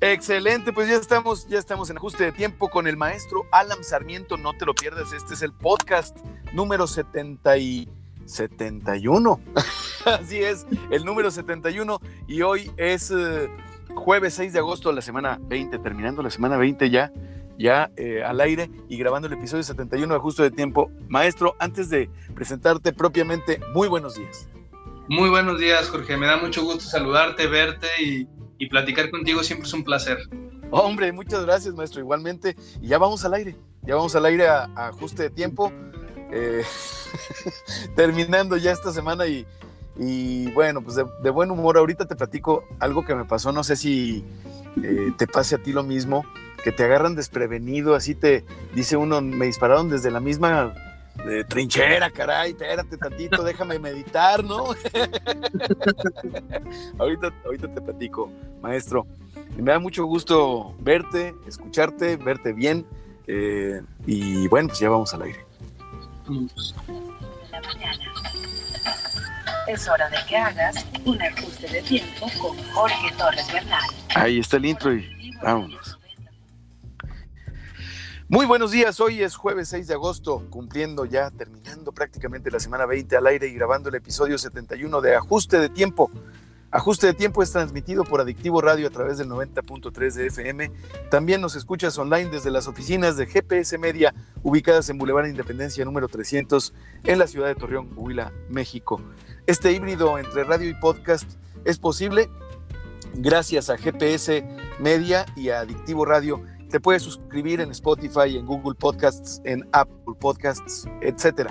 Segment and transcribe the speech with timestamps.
[0.00, 4.36] Excelente, pues ya estamos, ya estamos en ajuste de tiempo con el maestro Alan Sarmiento,
[4.36, 6.16] no te lo pierdas, este es el podcast
[6.52, 7.88] número 70 y
[8.24, 9.40] 71.
[10.04, 13.50] Así es, el número 71 y hoy es eh,
[13.92, 17.10] jueves 6 de agosto de la semana 20, terminando la semana 20 ya,
[17.58, 20.92] ya eh, al aire y grabando el episodio 71 de ajuste de tiempo.
[21.08, 24.48] Maestro, antes de presentarte propiamente, muy buenos días.
[25.08, 26.16] Muy buenos días, Jorge.
[26.16, 30.18] Me da mucho gusto saludarte, verte y y platicar contigo siempre es un placer.
[30.70, 32.00] Hombre, muchas gracias, maestro.
[32.00, 35.72] Igualmente, y ya vamos al aire, ya vamos al aire a, ajuste de tiempo,
[36.30, 36.62] eh,
[37.96, 39.46] terminando ya esta semana y,
[39.96, 41.78] y bueno, pues de, buen humor.
[41.78, 44.24] Ahorita te platico algo que me pasó, no sé si
[44.82, 46.24] eh, te pase a ti lo mismo,
[46.62, 50.74] que te agarran desprevenido, así te dice uno, me dispararon desde la misma
[51.24, 54.66] de trinchera, caray, espérate tantito, déjame meditar, ¿no?
[56.98, 59.06] ahorita, ahorita te platico, maestro.
[59.56, 62.86] me da mucho gusto verte, escucharte, verte bien.
[63.26, 65.44] Eh, y bueno, pues ya vamos al aire.
[69.66, 73.82] Es hora de que hagas un ajuste de tiempo con Jorge Torres Bernal.
[74.14, 75.97] Ahí está el intro y vámonos.
[78.30, 82.84] Muy buenos días, hoy es jueves 6 de agosto, cumpliendo ya, terminando prácticamente la semana
[82.84, 86.10] 20 al aire y grabando el episodio 71 de Ajuste de Tiempo.
[86.70, 90.70] Ajuste de Tiempo es transmitido por Adictivo Radio a través del 90.3 de FM.
[91.10, 96.06] También nos escuchas online desde las oficinas de GPS Media, ubicadas en Boulevard Independencia número
[96.06, 99.00] 300, en la ciudad de Torreón, Huila, México.
[99.46, 101.30] Este híbrido entre radio y podcast
[101.64, 102.28] es posible
[103.14, 104.44] gracias a GPS
[104.80, 110.14] Media y a Adictivo Radio te puedes suscribir en Spotify, en Google Podcasts, en Apple
[110.20, 111.50] Podcasts, etc.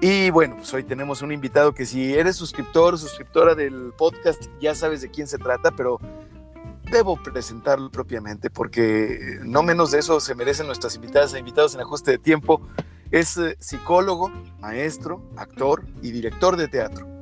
[0.00, 4.44] Y bueno, pues hoy tenemos un invitado que si eres suscriptor o suscriptora del podcast,
[4.60, 5.98] ya sabes de quién se trata, pero
[6.90, 11.80] debo presentarlo propiamente porque no menos de eso se merecen nuestras invitadas e invitados en
[11.80, 12.60] ajuste de tiempo.
[13.10, 14.30] Es eh, psicólogo,
[14.60, 17.13] maestro, actor y director de teatro.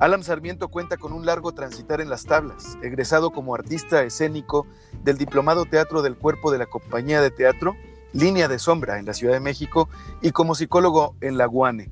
[0.00, 4.64] Alan Sarmiento cuenta con un largo transitar en las tablas, egresado como artista escénico
[5.02, 7.76] del Diplomado Teatro del Cuerpo de la Compañía de Teatro,
[8.12, 9.88] Línea de Sombra en la Ciudad de México
[10.22, 11.90] y como psicólogo en la UANE.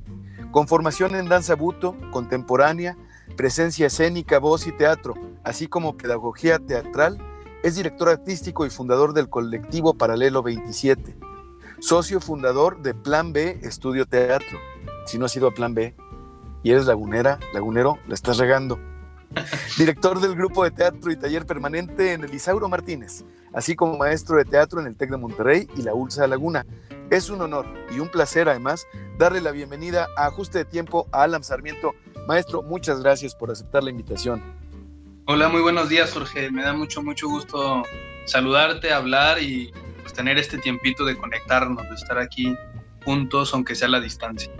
[0.53, 2.97] Con formación en danza buto, contemporánea,
[3.37, 7.19] presencia escénica, voz y teatro, así como pedagogía teatral,
[7.65, 11.17] es director artístico y fundador del colectivo Paralelo 27.
[11.81, 14.59] Socio fundador de Plan B Estudio Teatro.
[15.07, 15.97] Si no ha sido a Plan B,
[16.67, 18.81] y eres lagunera, lagunero, la estás regando.
[19.79, 24.37] Director del grupo de teatro y taller permanente en el Isauro Martínez, así como maestro
[24.37, 26.67] de teatro en el TEC de Monterrey y la ULSA Laguna.
[27.09, 28.85] Es un honor y un placer además
[29.17, 31.95] darle la bienvenida a Ajuste de Tiempo a Alan Sarmiento.
[32.27, 34.43] Maestro, muchas gracias por aceptar la invitación.
[35.27, 36.51] Hola, muy buenos días, Jorge.
[36.51, 37.85] Me da mucho, mucho gusto
[38.25, 39.71] saludarte, hablar y
[40.03, 42.57] pues, tener este tiempito de conectarnos, de estar aquí
[43.05, 44.51] juntos, aunque sea a la distancia.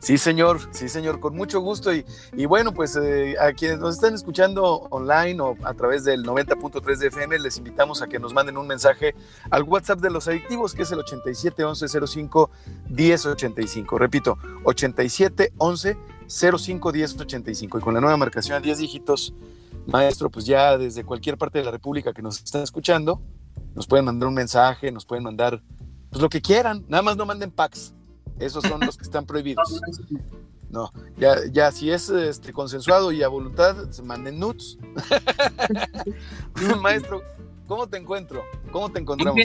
[0.00, 1.92] Sí, señor, sí, señor, con mucho gusto.
[1.92, 6.24] Y, y bueno, pues eh, a quienes nos están escuchando online o a través del
[6.24, 9.14] 90.3 de FM, les invitamos a que nos manden un mensaje
[9.50, 12.50] al WhatsApp de los adictivos, que es el 87 11 05
[12.88, 13.98] 1085.
[13.98, 17.78] Repito, 87 11 05 1085.
[17.78, 19.34] Y con la nueva marcación a 10 dígitos,
[19.86, 23.20] maestro, pues ya desde cualquier parte de la República que nos están escuchando,
[23.74, 25.62] nos pueden mandar un mensaje, nos pueden mandar
[26.08, 27.94] pues lo que quieran, nada más no manden packs
[28.38, 29.80] esos son los que están prohibidos.
[30.70, 34.78] No, ya, ya si es este, consensuado y a voluntad, se manden nuts.
[36.80, 37.24] Maestro,
[37.66, 38.44] ¿cómo te encuentro?
[38.70, 39.44] ¿Cómo te encontramos?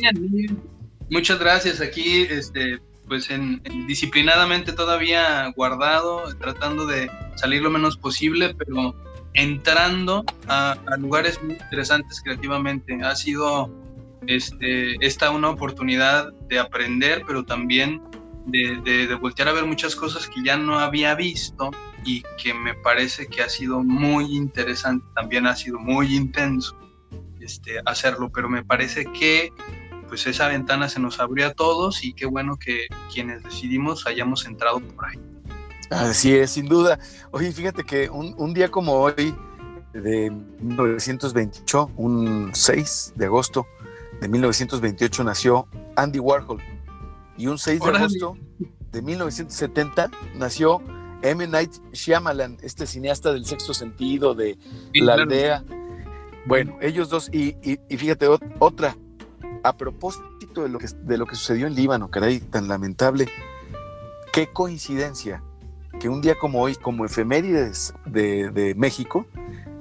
[1.10, 1.82] Muchas gracias.
[1.82, 8.94] Aquí, este, pues en, disciplinadamente todavía guardado, tratando de salir lo menos posible, pero
[9.34, 13.00] entrando a, a lugares muy interesantes creativamente.
[13.04, 13.72] Ha sido
[14.28, 18.02] este, esta una oportunidad de aprender, pero también
[18.46, 21.72] de, voltear a ver muchas cosas que ya no había visto
[22.04, 26.78] y que me parece que ha sido muy interesante, también ha sido muy intenso
[27.40, 29.52] este, hacerlo, pero me parece que
[30.08, 34.46] pues esa ventana se nos abrió a todos y qué bueno que quienes decidimos hayamos
[34.46, 35.20] entrado por ahí.
[35.90, 37.00] Así es, sin duda.
[37.32, 39.36] Oye, fíjate que un, un día como hoy,
[39.94, 43.66] de 1928, un 6 de agosto
[44.22, 46.62] de 1928, nació Andy Warhol
[47.38, 48.38] y un 6 de agosto
[48.92, 50.82] de 1970 nació
[51.22, 51.48] M.
[51.48, 54.58] Night Shyamalan, este cineasta del sexto sentido, de
[54.94, 55.64] La Aldea.
[56.46, 57.56] Bueno, ellos dos, y,
[57.90, 58.28] fíjate,
[58.60, 58.96] otra,
[59.64, 63.28] a propósito de lo, que, de lo que sucedió en Líbano, caray, tan lamentable,
[64.32, 65.44] qué coincidencia
[66.00, 69.26] que un día como hoy, como efemérides de, de México,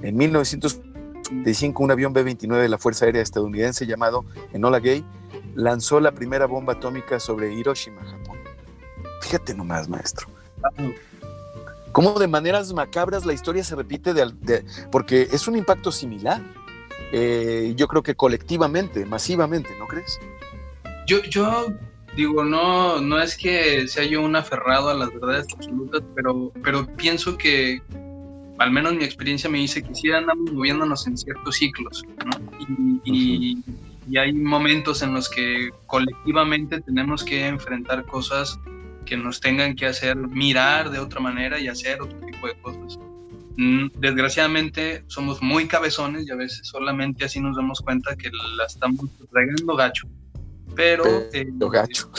[0.01, 0.94] en 1940,
[1.31, 5.03] 1985, un avión B-29 de la Fuerza Aérea estadounidense llamado Enola Gay
[5.55, 8.37] lanzó la primera bomba atómica sobre Hiroshima, Japón.
[9.21, 10.27] Fíjate nomás, maestro.
[11.91, 14.13] Cómo de maneras macabras la historia se repite
[14.91, 16.41] porque es un impacto similar.
[17.11, 20.19] Eh, yo creo que colectivamente, masivamente, ¿no crees?
[21.07, 21.67] Yo, yo
[22.15, 26.85] digo, no, no es que sea yo un aferrado a las verdades absolutas, pero, pero
[26.95, 27.81] pienso que,
[28.59, 33.01] al menos mi experiencia me dice que sí andamos moviéndonos en ciertos ciclos, ¿no?
[33.03, 33.63] Y,
[34.17, 38.59] hay momentos en los que colectivamente tenemos que enfrentar cosas
[39.03, 42.99] que nos tengan que hacer mirar de otra manera y hacer otro tipo de cosas.
[43.57, 48.65] Mm, desgraciadamente somos muy cabezones y a veces solamente así nos damos cuenta que la
[48.65, 50.07] estamos regando gacho
[50.75, 51.03] pero...
[51.31, 52.09] Eh, gacho.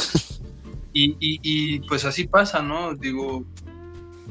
[0.92, 2.94] Y, y, pues así pasa, ¿no?
[2.94, 3.44] Digo,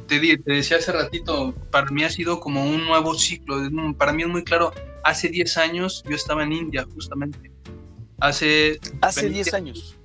[0.07, 3.57] te, te, decía hace ratito, para mí ha sido como un nuevo ciclo,
[3.97, 4.71] para mí es muy claro,
[5.03, 7.51] hace 10 años yo estaba en India justamente,
[8.19, 8.79] hace...
[9.01, 9.97] Hace 10 años.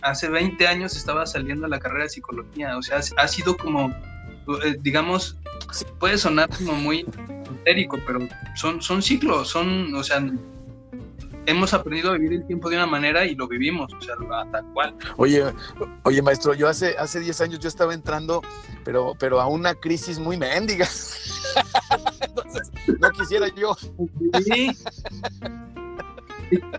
[0.00, 3.90] Hace 20 años estaba saliendo a la carrera de psicología, o sea, ha sido como,
[4.64, 5.36] eh, digamos,
[5.98, 7.04] puede sonar como muy
[7.48, 8.20] entérico, pero
[8.54, 10.24] son, son ciclos, son, o sea,
[11.48, 14.14] hemos aprendido a vivir el tiempo de una manera y lo vivimos, o sea,
[14.52, 14.94] tal cual.
[15.16, 15.44] Oye,
[16.04, 18.42] oye, maestro, yo hace, hace 10 años yo estaba entrando,
[18.84, 20.86] pero, pero a una crisis muy mendiga.
[22.20, 23.74] Entonces, no quisiera yo.
[24.44, 24.70] Sí,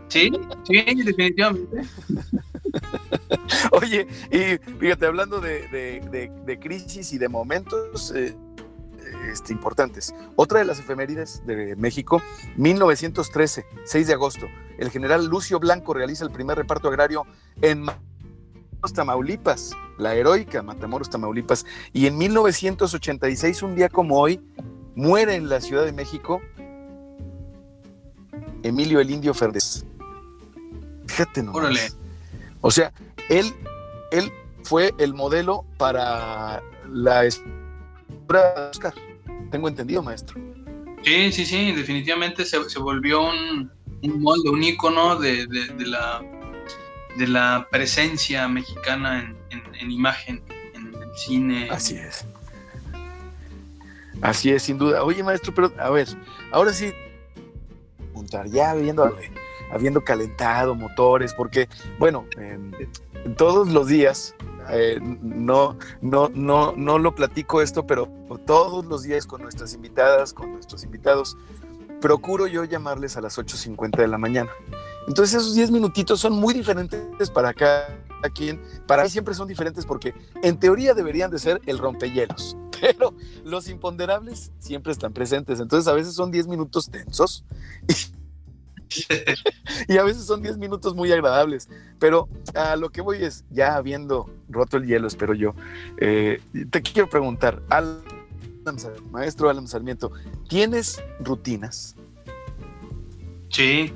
[0.08, 0.32] sí,
[0.64, 1.82] sí definitivamente.
[3.72, 8.36] Oye, y fíjate, hablando de, de, de, crisis y de momentos, eh,
[9.32, 10.14] este, importantes.
[10.36, 12.22] Otra de las efemérides de México,
[12.58, 14.48] 1913, 6 de agosto,
[14.78, 17.26] el general Lucio Blanco realiza el primer reparto agrario
[17.62, 21.66] en Matamoros, Tamaulipas, la heroica Matamoros, Tamaulipas.
[21.94, 24.42] Y en 1986, un día como hoy,
[24.96, 26.42] muere en la Ciudad de México
[28.64, 29.86] Emilio el Indio Fernández.
[31.08, 31.54] Fíjate no.
[32.62, 32.92] O sea,
[33.30, 33.54] él,
[34.12, 34.32] él
[34.64, 36.62] fue el modelo para
[36.92, 37.24] la
[38.72, 38.94] Oscar.
[39.52, 40.40] Tengo entendido, maestro.
[41.04, 43.72] Sí, sí, sí, definitivamente se, volvió un,
[44.22, 45.48] molde, un ícono de,
[45.80, 46.22] la,
[47.18, 50.44] de la presencia mexicana en, imagen,
[50.74, 51.70] en el cine.
[51.72, 52.26] Así es.
[54.22, 55.04] Así es, sin duda.
[55.04, 56.08] Oye, maestro, pero a ver,
[56.52, 56.92] ahora sí,
[58.48, 59.18] ya habiendo,
[59.72, 61.68] habiendo calentado motores, porque,
[61.98, 62.26] bueno,
[63.38, 64.36] todos los días
[64.72, 68.08] eh, no, no, no, no lo platico esto, pero
[68.46, 71.38] todos los días con nuestras invitadas, con nuestros invitados,
[72.00, 74.50] procuro yo llamarles a las 8.50 de la mañana.
[75.08, 77.88] Entonces esos 10 minutitos son muy diferentes para cada
[78.34, 78.62] quien.
[78.88, 80.14] Para mí siempre son diferentes porque
[80.44, 83.14] en teoría deberían de ser el rompehielos, pero
[83.44, 85.60] los imponderables siempre están presentes.
[85.60, 87.44] Entonces a veces son 10 minutos tensos
[87.88, 88.19] y
[89.98, 91.70] a veces son 10 minutos muy agradables,
[92.00, 95.54] pero a lo que voy es, ya habiendo roto el hielo, espero yo,
[95.98, 97.62] eh, te quiero preguntar,
[99.12, 100.12] maestro Alan Sarmiento,
[100.48, 101.96] ¿tienes rutinas?
[103.50, 103.94] Sí,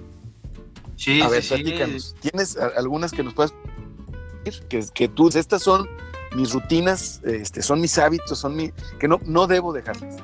[0.96, 1.22] sí.
[1.22, 2.16] A ver, platícanos.
[2.20, 3.54] ¿Tienes algunas que nos puedas
[4.44, 4.64] decir?
[4.68, 5.88] Que, que tú, estas son
[6.36, 10.18] mis rutinas, este, son mis hábitos, son mi, que no, no debo dejarlas.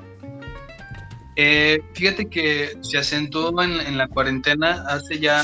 [1.42, 5.42] Eh, fíjate que se asentó en, la cuarentena hace ya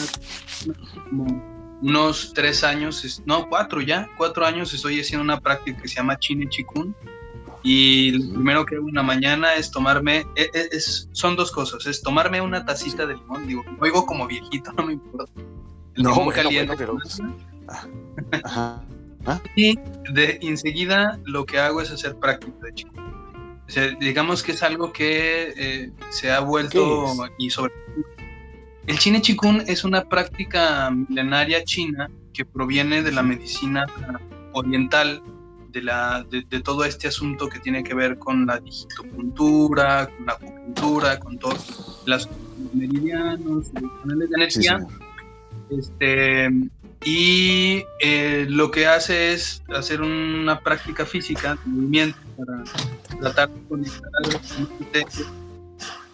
[1.81, 6.19] unos tres años, no, cuatro ya, cuatro años estoy haciendo una práctica que se llama
[6.19, 6.93] Chine Chikun.
[7.63, 11.85] Y lo primero que hago una mañana es tomarme, e, e, es, son dos cosas,
[11.85, 15.31] es tomarme una tacita de limón, digo, oigo como viejito, no me importa.
[15.95, 16.75] no, caliente.
[16.77, 16.97] pero...
[19.27, 19.75] Ah, y
[20.13, 23.24] de enseguida lo que hago es hacer práctica de Chikun
[23.99, 27.73] digamos que es algo que eh, se ha vuelto y sobre
[28.87, 33.87] el chine chikun es una práctica milenaria china que proviene de la medicina
[34.53, 35.23] oriental,
[35.71, 40.33] de, la, de, todo este asunto que tiene que ver con la digitopuntura, con la
[40.33, 42.29] acupuntura, con todos los
[42.73, 44.87] meridianos, los canales de energía.
[45.71, 46.49] este,
[47.05, 52.63] y eh, lo que hace es hacer una práctica física, movimiento, para
[53.19, 54.39] tratar de conectar algo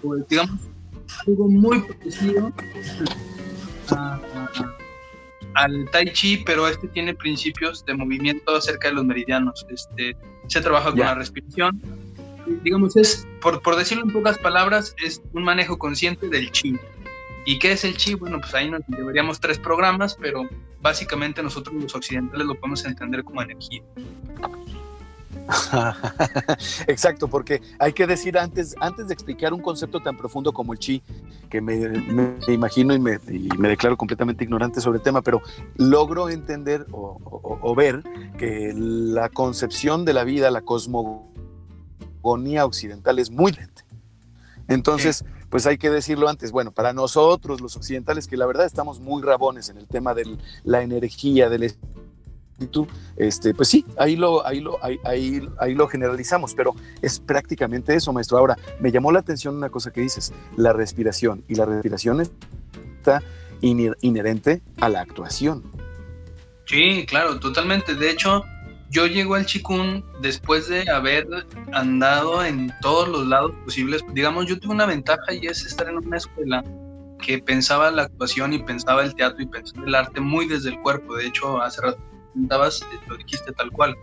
[0.02, 0.60] pues, digamos,
[1.26, 2.52] algo muy parecido
[5.54, 9.66] al Tai Chi, pero este tiene principios de movimiento acerca de los meridianos.
[9.70, 10.16] Este,
[10.48, 11.82] se trabaja con la respiración.
[12.64, 16.78] Digamos, es, por, por decirlo en pocas palabras, es un manejo consciente del chi.
[17.46, 18.14] ¿Y qué es el chi?
[18.14, 20.50] Bueno, pues ahí nos deberíamos tres programas, pero
[20.82, 23.82] básicamente nosotros los occidentales lo podemos entender como energía.
[26.88, 30.80] Exacto, porque hay que decir antes, antes de explicar un concepto tan profundo como el
[30.80, 31.02] chi,
[31.50, 33.20] que me, imagino y me,
[33.70, 35.42] declaro completamente ignorante sobre el tema, pero
[35.78, 38.04] logro entender o, ver
[38.38, 43.84] que la concepción de la vida, la cosmogonía occidental es muy lenta.
[44.68, 46.52] Entonces, pues hay que decirlo antes.
[46.52, 50.38] Bueno, para nosotros los occidentales, que la verdad estamos muy rabones en el tema de
[50.64, 51.76] la energía, del
[53.18, 58.14] este, pues sí, ahí lo, ahí, lo, ahí, ahí, lo generalizamos, pero es prácticamente eso,
[58.14, 58.38] maestro.
[58.38, 63.24] Ahora, me llamó la atención una cosa que dices, la respiración, y la respiración está
[63.62, 65.64] inherente a la actuación.
[66.66, 67.96] Sí, claro, totalmente.
[67.96, 68.46] De hecho,
[68.92, 71.26] yo llego al Chikun después de haber
[71.72, 74.04] andado en todos los lados posibles.
[74.14, 76.64] Digamos, yo tuve una ventaja y es estar en una escuela
[77.22, 80.80] que pensaba la actuación y pensaba el teatro y pensaba el arte muy desde el
[80.82, 81.16] cuerpo.
[81.16, 82.00] De hecho, hace rato
[82.34, 83.96] comentabas, eh, lo dijiste tal cual.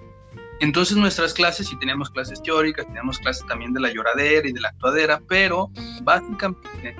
[0.60, 4.60] Entonces nuestras clases, y teníamos clases teóricas, teníamos clases también de la lloradera y de
[4.60, 5.70] la actuadera, pero
[6.02, 6.96] básicamente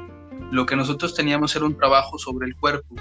[0.51, 2.95] lo que nosotros teníamos era un trabajo sobre el cuerpo.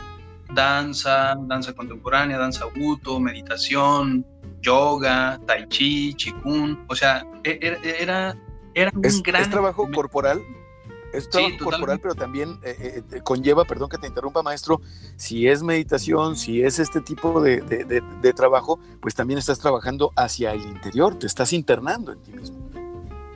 [0.53, 4.25] Danza, danza contemporánea, danza buto, meditación,
[4.61, 6.85] yoga, tai chi, chikun.
[6.87, 8.35] O sea, e, e, era,
[8.73, 9.41] era, un gran...
[9.41, 10.41] ¿Es trabajo corporal?
[11.13, 14.81] es trabajo corporal, pero también eh, eh, eh, conlleva, perdón que te interrumpa, maestro,
[15.15, 20.61] si es meditación, si es este tipo de, trabajo, pues también estás trabajando hacia el
[20.61, 22.69] interior, te estás internando en ti mismo.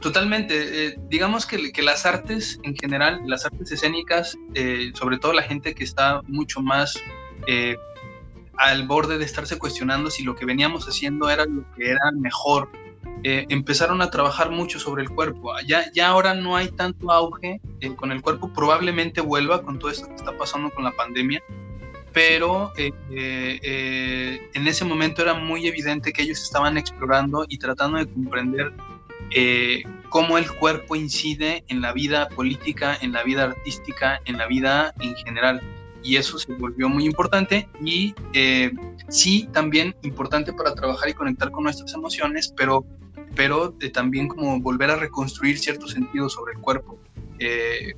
[0.01, 0.97] Totalmente.
[1.09, 4.37] digamos que, las artes en general, las artes escénicas,
[4.95, 6.99] sobre todo la gente que está mucho más
[8.57, 12.69] al borde de estarse cuestionando si lo que veníamos haciendo era lo que era mejor
[13.23, 15.53] eh, empezaron a trabajar mucho sobre el cuerpo.
[15.67, 19.91] Ya, ya ahora no hay tanto auge eh, con el cuerpo, probablemente vuelva con todo
[19.91, 21.41] esto que está pasando con la pandemia,
[22.13, 28.07] pero eh, en ese momento era muy evidente que ellos estaban explorando y tratando de
[28.07, 28.73] comprender
[30.09, 34.93] cómo el cuerpo incide en la vida política, en la vida artística, en la vida
[34.99, 35.61] en general.
[36.03, 38.13] Y eso se volvió muy importante y
[39.09, 42.85] sí también importante para trabajar y conectar con nuestras emociones, pero
[43.35, 46.99] pero también como volver a reconstruir ciertos sentidos sobre el cuerpo.
[47.39, 47.93] Eh,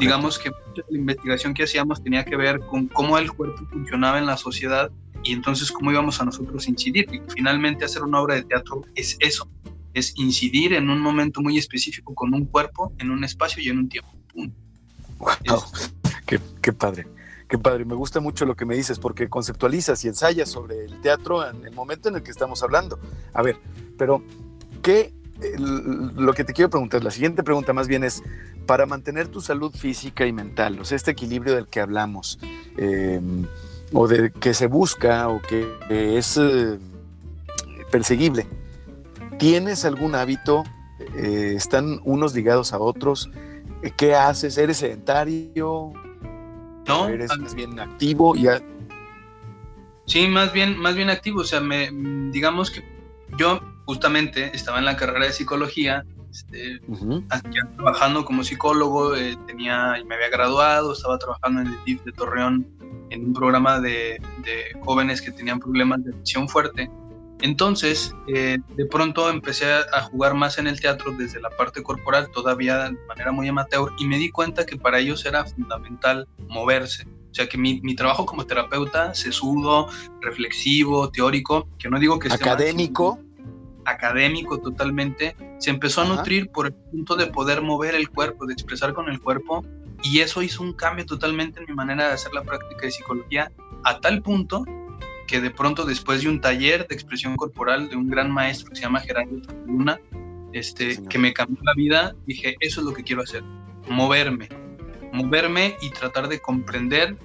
[0.00, 0.50] digamos que
[0.88, 4.90] la investigación que hacíamos tenía que ver con cómo el cuerpo funcionaba en la sociedad
[5.22, 7.06] y entonces cómo íbamos a nosotros incidir.
[7.12, 9.48] Y finalmente hacer una obra de teatro es eso,
[9.98, 13.78] es incidir en un momento muy específico con un cuerpo, en un espacio y en
[13.78, 14.10] un tiempo.
[15.18, 15.62] Wow.
[16.26, 17.06] Qué, qué padre.
[17.48, 21.00] Qué padre, me gusta mucho lo que me dices porque conceptualizas y ensayas sobre el
[21.00, 22.98] teatro en el momento en el que estamos hablando.
[23.32, 23.56] A ver,
[23.96, 24.22] pero
[24.82, 25.12] ¿Qué,
[25.56, 28.22] lo que te quiero preguntar, la siguiente pregunta más bien es,
[28.66, 32.38] para mantener tu salud física y mental, o sea, este equilibrio del que hablamos,
[32.76, 33.46] em,
[33.92, 36.78] o de que se busca o que es eh,
[37.90, 38.46] perseguible,
[39.38, 40.64] ¿tienes algún hábito?
[41.16, 43.30] Eh, ¿Están unos ligados a otros?
[43.96, 44.58] ¿Qué haces?
[44.58, 45.92] ¿Eres sedentario?
[46.86, 47.08] No.
[47.08, 48.34] ¿Eres más bien activo?
[48.34, 48.60] Ya...
[50.06, 51.40] Sí, más bien, más bien activo.
[51.40, 51.90] O sea, me,
[52.32, 52.82] digamos que
[53.36, 56.80] yo justamente estaba en la carrera de psicología, este,
[57.76, 62.66] trabajando como psicólogo, eh, tenía, me había graduado, estaba trabajando en el DIF de Torreón
[63.10, 64.20] en un programa de,
[64.80, 66.90] jóvenes que tenían problemas de adicción fuerte.
[67.40, 72.30] Entonces, eh, de pronto empecé a, jugar más en el teatro desde la parte corporal,
[72.30, 77.06] todavía de manera muy amateur, y me di cuenta que para ellos era fundamental moverse.
[77.30, 79.88] O sea, que mi, mi trabajo como terapeuta, sesudo,
[80.20, 82.32] reflexivo, teórico, que no digo que...
[82.32, 83.20] Académico
[83.88, 88.52] académico totalmente, se empezó a nutrir por el punto de poder mover el cuerpo, de
[88.52, 89.64] expresar con el cuerpo,
[90.02, 93.50] y eso hizo un cambio totalmente en mi manera de hacer la práctica de psicología,
[93.84, 94.64] a tal punto
[95.28, 98.76] que de pronto después de un taller de expresión corporal de un gran maestro que
[98.76, 100.00] se llama Gerardo Luna,
[100.52, 103.44] este, que me cambió la vida, dije, eso es lo que quiero hacer,
[103.86, 104.48] moverme,
[105.12, 107.16] moverme y tratar de comprender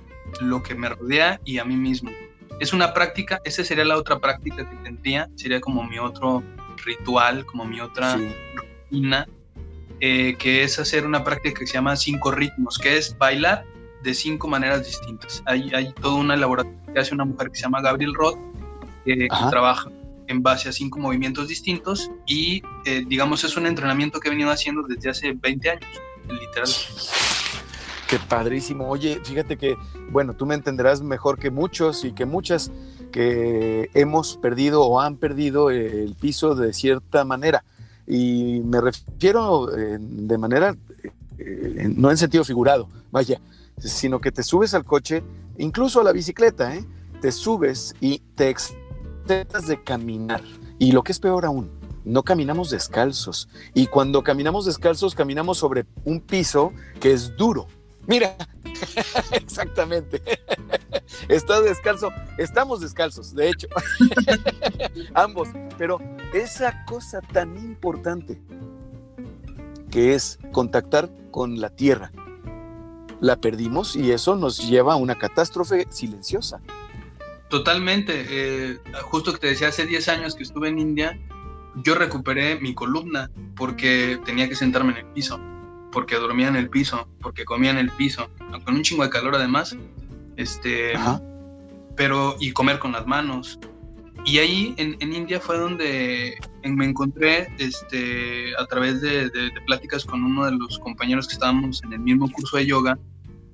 [0.41, 2.11] lo que me rodea y a mí mismo
[2.59, 6.43] es una práctica, esa sería la otra práctica que tendría, sería como mi otro
[6.85, 8.17] ritual, como mi otra
[8.55, 9.27] rutina,
[9.99, 13.65] eh, que es hacer una práctica que se llama cinco ritmos, que es bailar
[14.03, 15.41] de cinco maneras distintas.
[15.45, 18.37] Hay, hay toda una elaboración que hace una mujer que se llama Gabriel Roth,
[19.05, 19.89] que trabaja
[20.27, 24.51] en base a cinco movimientos distintos y eh, digamos es un entrenamiento que he venido
[24.51, 26.69] haciendo desde hace 20 años, literal.
[28.07, 28.87] Qué padrísimo.
[28.89, 29.75] Oye, fíjate que,
[30.11, 32.71] bueno, tú me entenderás mejor que muchos y que muchas
[33.11, 37.63] que hemos perdido o han perdido el piso de cierta manera.
[38.05, 40.75] Y me refiero eh, de manera,
[41.37, 43.39] eh, no en sentido figurado, vaya,
[43.77, 45.23] sino que te subes al coche,
[45.57, 46.85] incluso a la bicicleta, ¿eh?
[47.21, 50.41] te subes y te excetas de caminar.
[50.79, 51.71] Y lo que es peor aún,
[52.03, 53.47] no caminamos descalzos.
[53.73, 57.67] Y cuando caminamos descalzos, caminamos sobre un piso que es duro.
[58.07, 58.35] Mira,
[59.31, 60.21] exactamente.
[61.29, 63.67] Está descalzo, estamos descalzos, de hecho,
[65.13, 65.49] ambos.
[65.77, 65.99] Pero
[66.33, 68.41] esa cosa tan importante
[69.89, 72.11] que es contactar con la tierra,
[73.21, 76.61] la perdimos y eso nos lleva a una catástrofe silenciosa.
[77.49, 78.25] Totalmente.
[78.29, 81.19] Eh, justo que te decía, hace 10 años que estuve en India,
[81.75, 85.39] yo recuperé mi columna porque tenía que sentarme en el piso,
[85.91, 88.29] porque dormía en el piso, porque comía en el piso,
[88.65, 89.75] con un chingo de calor además,
[90.35, 90.93] este,
[91.95, 93.59] pero y comer con las manos.
[94.25, 99.29] Y ahí en, India fue donde me encontré este, a través de,
[99.65, 102.97] pláticas con uno de los compañeros que estábamos en el mismo curso de yoga,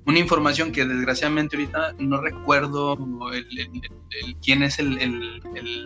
[0.06, 2.96] una información que desgraciadamente ahorita no recuerdo
[4.42, 5.42] quién es el,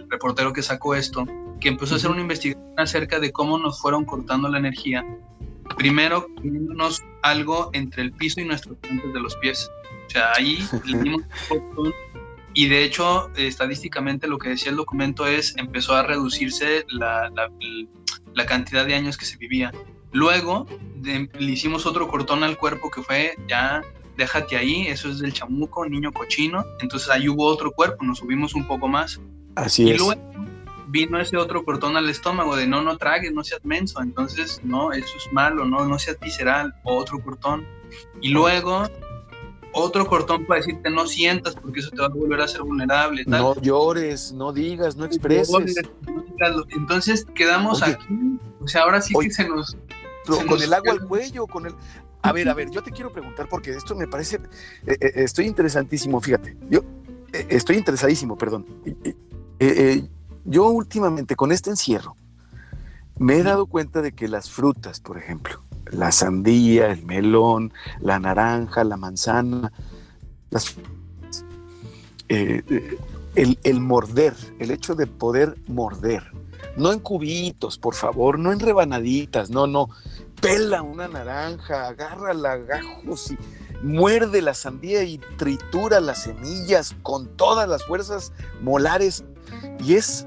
[0.09, 1.27] reportero que sacó esto,
[1.61, 5.05] que empezó a hacer una investigación acerca de cómo nos fueron cortando la energía.
[5.79, 9.71] Primero, poniéndonos algo entre el piso y nuestros puntos de los pies.
[10.07, 11.95] O sea, ahí le dimos un
[12.55, 17.31] y de hecho, estadísticamente lo que decía el documento es, empezó a reducirse la,
[18.35, 19.73] la, cantidad de años que se vivía.
[20.13, 20.67] Luego
[21.03, 23.83] le hicimos otro cortón al cuerpo que fue ya
[24.17, 26.65] déjate ahí, eso es del chamuco, niño cochino.
[26.81, 29.21] Entonces ahí hubo otro cuerpo, nos subimos un poco más.
[29.57, 30.15] Así y luego
[30.89, 34.01] vino ese otro cortón al estómago de no, no tragues, no seas menso.
[34.01, 37.67] Entonces, no, eso es malo, no, no seas visceral, otro cortón.
[38.21, 38.89] Y luego
[39.75, 43.25] otro cortón para decirte no sientas porque eso te va a volver a ser vulnerable.
[43.27, 45.77] No llores, no digas, no expreses.
[46.71, 49.77] Entonces quedamos aquí, o sea, ahora sí que se nos...
[50.27, 51.75] con el agua al cuello, con el...
[52.23, 54.37] A ver, a ver, yo te quiero preguntar porque esto me parece,
[54.87, 56.81] eh, eh, estoy interesantísimo, fíjate, yo
[57.33, 58.65] eh, estoy interesadísimo, perdón.
[60.45, 62.17] yo últimamente con este encierro
[63.19, 68.19] me he dado cuenta de que las frutas, por ejemplo, la sandía, el melón, la
[68.19, 69.73] naranja, la manzana,
[70.51, 70.77] las,
[72.29, 76.31] el, el morder, el hecho de poder morder,
[76.77, 79.89] no en cubitos, por favor, no en rebanaditas, no, no,
[80.41, 83.39] pela una naranja, agarra la gajos y
[83.83, 89.25] muerde la sandía y tritura las semillas con todas las fuerzas molares.
[89.79, 90.27] Y es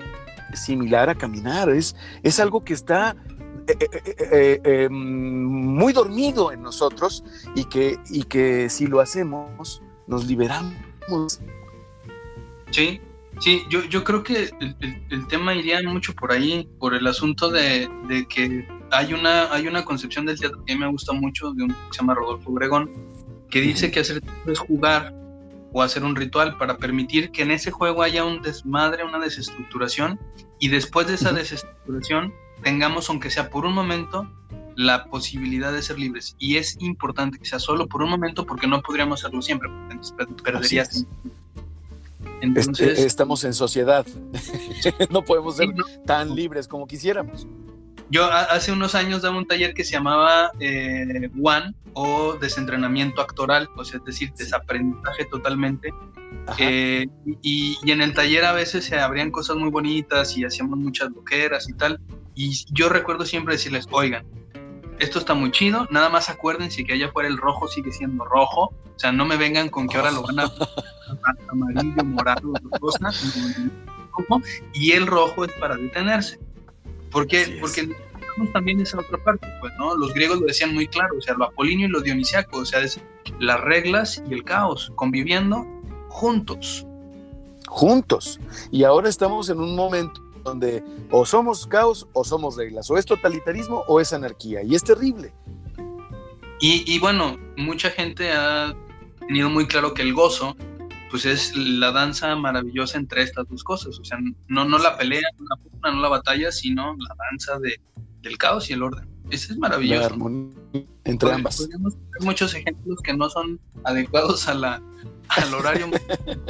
[0.54, 3.16] similar a caminar, es, es algo que está
[3.68, 3.90] eh,
[4.32, 10.74] eh, eh, muy dormido en nosotros y que, y que si lo hacemos nos liberamos.
[12.72, 13.02] Sí,
[13.40, 14.50] sí, yo, yo creo que
[15.10, 19.68] el, tema iría mucho por ahí, por el asunto de, de que hay una, hay
[19.68, 22.16] una concepción del teatro que a mí me gusta mucho, de un que se llama
[22.16, 22.90] Rodolfo Obregón,
[23.50, 25.14] que dice que hacer teatro es jugar
[25.74, 30.18] o hacer un ritual para permitir que en ese juego haya un desmadre, una desestructuración,
[30.60, 34.30] y después de esa desestructuración tengamos, aunque sea por un momento,
[34.76, 36.36] la posibilidad de ser libres.
[36.40, 40.16] Y es importante que sea solo por un momento porque no podríamos hacerlo siempre, entonces
[40.44, 41.06] perderías.
[42.42, 44.06] Entonces, estamos en sociedad,
[45.10, 45.70] no podemos ser
[46.06, 47.48] tan libres como quisiéramos.
[48.10, 53.68] Yo hace unos años daba un taller que se llamaba eh, One o desentrenamiento actoral,
[53.76, 55.94] o sea, es decir, desaprendizaje totalmente.
[56.58, 57.08] Eh,
[57.42, 61.68] y, en el taller a veces se abrían cosas muy bonitas y hacíamos muchas loqueras
[61.68, 62.00] y tal.
[62.38, 64.24] Y yo recuerdo siempre decirles, oigan,
[65.00, 68.66] esto está muy chido, nada más acuérdense que allá afuera el rojo sigue siendo rojo,
[68.66, 70.52] o sea, no me vengan con que ahora lo van a
[71.50, 73.10] amarillo, morado, rosa,
[74.72, 76.40] y el rojo es para detenerse.
[77.10, 77.58] ¿Por qué?
[77.60, 77.90] Porque
[78.54, 79.96] también esa otra parte, pues, ¿no?
[79.96, 82.82] Los griegos lo decían muy claro, o sea, lo apolíneo y lo dionisiaco, o sea,
[82.82, 83.02] es
[83.40, 85.66] las reglas y el caos conviviendo
[86.10, 86.86] juntos.
[87.66, 88.40] Juntos.
[88.72, 93.06] Y ahora estamos en un momento donde o somos caos o somos reglas, o es
[93.06, 95.34] totalitarismo o es anarquía, y es terrible.
[96.60, 98.76] Y, y bueno, mucha gente ha
[99.20, 100.56] tenido muy claro que el gozo
[101.10, 105.22] pues es la danza maravillosa entre estas dos cosas, o sea, no, no la pelea,
[105.38, 107.80] no la pugna, no la batalla, sino la danza de,
[108.22, 109.08] del caos y el orden.
[109.30, 110.16] Eso es maravilloso.
[111.04, 111.58] entre ambas.
[111.58, 114.82] Podemos muchos ejemplos que no son adecuados a la,
[115.30, 115.88] al horario.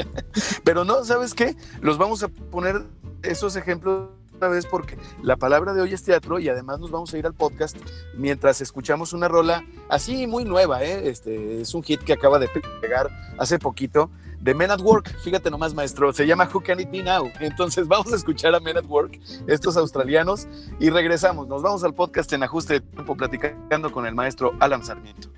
[0.64, 1.56] Pero no, ¿sabes qué?
[1.82, 2.84] Los vamos a poner
[3.24, 7.12] esos ejemplos otra vez porque la palabra de hoy es teatro y además nos vamos
[7.14, 7.76] a ir al podcast
[8.16, 11.10] mientras escuchamos una rola así muy nueva, ¿eh?
[11.10, 12.48] este, es un hit que acaba de
[12.80, 13.10] pegar
[13.40, 15.20] hace poquito de Men at Work.
[15.24, 17.32] Fíjate nomás, maestro, se llama Who Can It Be Now.
[17.40, 20.48] Entonces vamos a escuchar a Men at Work, estos australianos,
[20.80, 21.48] y regresamos.
[21.48, 25.30] Nos vamos al podcast en ajuste de tiempo platicando con el maestro Alan Sarmiento.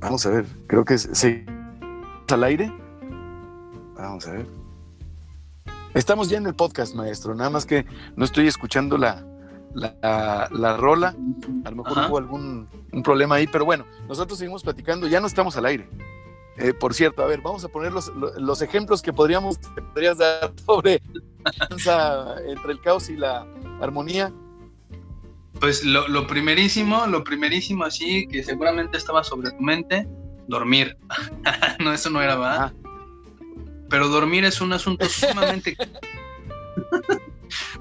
[0.00, 1.44] Vamos a ver, creo que sí.
[2.28, 2.72] al aire?
[3.96, 4.46] Vamos a ver.
[5.94, 7.34] Estamos ya en el podcast, maestro.
[7.34, 7.84] Nada más que
[8.14, 9.24] no estoy escuchando la,
[9.74, 11.16] la, la rola.
[11.64, 12.08] A lo mejor Ajá.
[12.08, 15.08] hubo algún un problema ahí, pero bueno, nosotros seguimos platicando.
[15.08, 15.88] Ya no estamos al aire.
[16.58, 19.82] Eh, por cierto, a ver, vamos a poner los, lo- los ejemplos que podríamos que
[19.82, 21.02] podrías dar sobre
[21.84, 23.46] la entre el caos y la
[23.80, 24.32] armonía.
[25.60, 30.06] Pues lo, lo primerísimo, lo primerísimo así, que seguramente estaba sobre tu mente,
[30.46, 30.96] dormir.
[31.80, 32.64] no, eso no era, ¿va?
[32.64, 32.72] Ah.
[33.90, 35.76] Pero dormir es un asunto sumamente...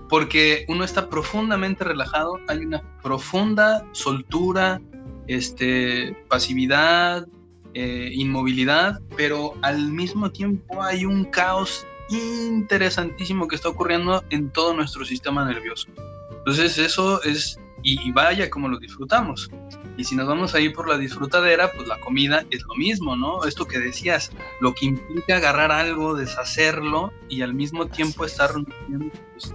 [0.10, 4.80] Porque uno está profundamente relajado, hay una profunda soltura,
[5.28, 7.28] este, pasividad,
[7.74, 14.74] eh, inmovilidad, pero al mismo tiempo hay un caos interesantísimo que está ocurriendo en todo
[14.74, 15.90] nuestro sistema nervioso.
[16.38, 19.50] Entonces eso es, y, y vaya como lo disfrutamos.
[19.98, 23.44] Y si nos vamos ahí por la disfrutadera, pues la comida es lo mismo, ¿no?
[23.46, 28.52] Esto que decías, lo que implica agarrar algo, deshacerlo y al mismo tiempo estar...
[28.54, 29.54] pues,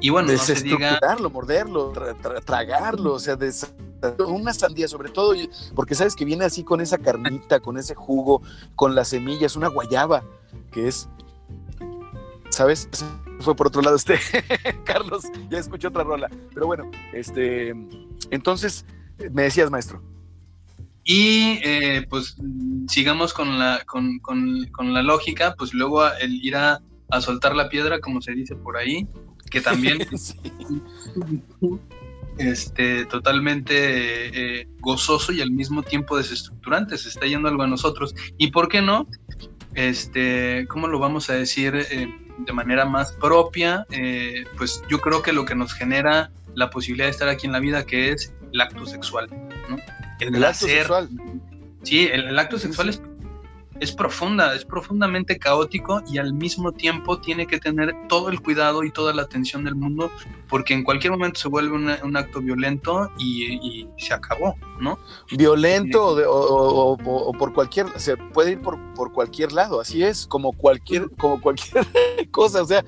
[0.00, 0.76] y bueno, no se diga...
[0.78, 3.72] Desestructurarlo, morderlo, tra- tra- tragarlo, o sea, des-
[4.26, 5.32] una sandía sobre todo,
[5.76, 8.42] porque sabes que viene así con esa carnita, con ese jugo,
[8.74, 10.24] con las semillas, una guayaba,
[10.72, 11.08] que es,
[12.52, 12.88] ¿sabes?
[12.92, 13.06] Eso
[13.40, 14.18] Fue por otro lado este,
[14.84, 17.74] Carlos, ya escuché otra rola, pero bueno, este,
[18.30, 18.84] entonces,
[19.32, 20.02] me decías, maestro.
[21.04, 22.36] Y eh, pues
[22.88, 27.56] sigamos con la, con, con- con la lógica, pues luego el ir a, a soltar
[27.56, 29.08] la piedra, como se dice por ahí,
[29.50, 30.36] que también Sí.
[32.38, 38.14] este, totalmente eh, gozoso y al mismo tiempo desestructurante, se está yendo algo a nosotros.
[38.38, 39.08] ¿Y por qué no?
[39.74, 43.86] Este, ¿Cómo lo vamos a decir eh, de manera más propia?
[43.90, 47.52] Eh, pues yo creo que lo que nos genera la posibilidad de estar aquí en
[47.52, 49.28] la vida, que es el acto sexual,
[49.68, 49.76] ¿no?
[50.20, 50.78] El acto nacer.
[50.78, 51.08] sexual.
[51.82, 53.02] Sí, el, el acto sexual es,
[53.80, 58.84] es profunda, es profundamente caótico y al mismo tiempo tiene que tener todo el cuidado
[58.84, 60.10] y toda la atención del mundo
[60.48, 64.98] porque en cualquier momento se vuelve una- un acto violento y, y se acabó, ¿no?
[65.36, 69.52] violento o, de- o- o- o- o por cualquier, se puede ir por, por cualquier
[69.52, 71.86] lado, así es, como cualquier, como cualquier
[72.30, 72.84] cosa, o sea,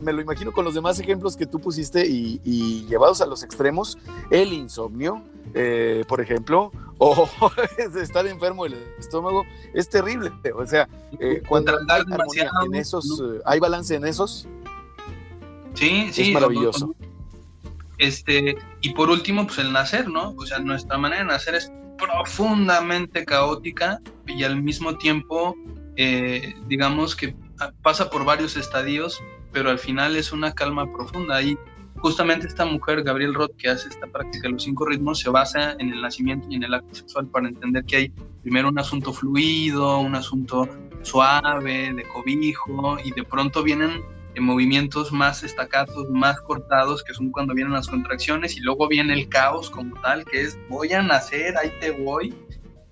[0.00, 3.42] me lo imagino con los demás ejemplos que tú pusiste y, y llevados a los
[3.42, 3.98] extremos,
[4.30, 5.22] el insomnio,
[5.54, 6.70] eh, por ejemplo,
[7.02, 7.28] o
[8.00, 13.34] estar enfermo del estómago, es terrible, o sea, eh, cuando hay armonía en esos, ¿no?
[13.34, 14.46] eh, hay balance en esos,
[15.74, 16.22] Sí, sí.
[16.22, 16.94] es maravilloso.
[17.98, 20.34] Este, y por último, pues el nacer, ¿no?
[20.36, 25.54] O sea, nuestra manera de nacer es profundamente caótica y al mismo tiempo,
[25.96, 27.34] eh, digamos que
[27.82, 31.42] pasa por varios estadios, pero al final es una calma profunda.
[31.42, 31.58] Y
[32.00, 35.74] justamente esta mujer, Gabriel Roth, que hace esta práctica de los cinco ritmos, se basa
[35.78, 38.08] en el nacimiento y en el acto sexual para entender que hay
[38.42, 40.68] primero un asunto fluido, un asunto
[41.02, 44.02] suave, de cobijo, y de pronto vienen
[44.34, 49.12] en movimientos más estacatos, más cortados, que son cuando vienen las contracciones, y luego viene
[49.12, 52.34] el caos como tal, que es voy a nacer, ahí te voy,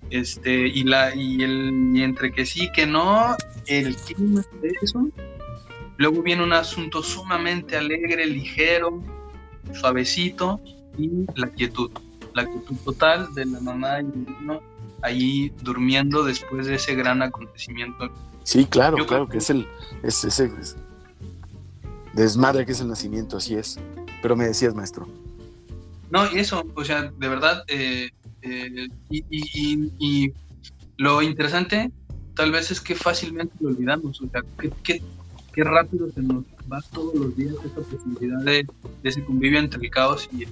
[0.09, 3.35] este, y la, y el, y entre que sí, que no,
[3.67, 5.07] el clima de eso.
[5.99, 9.03] Luego viene un asunto sumamente alegre, ligero,
[9.73, 10.61] suavecito,
[10.97, 11.91] y la quietud,
[12.33, 14.61] la quietud total de la mamá y el niño
[15.01, 18.09] ahí durmiendo después de ese gran acontecimiento
[18.43, 19.67] Sí, claro, Yo claro creo que es el
[20.01, 20.77] es ese es-
[22.13, 23.77] desmadre que es el nacimiento, así es.
[24.21, 25.05] Pero me decías, maestro.
[26.09, 28.09] No, y eso, o sea, de verdad, eh,
[28.41, 30.33] eh, y, y- y- y
[30.97, 31.91] lo interesante
[32.35, 35.01] tal vez es que fácilmente lo olvidamos, o sea, qué, qué-
[35.53, 38.67] qué rápido se nos va todos los días esa posibilidad de,
[39.03, 40.49] ese convivio entre el caos y, el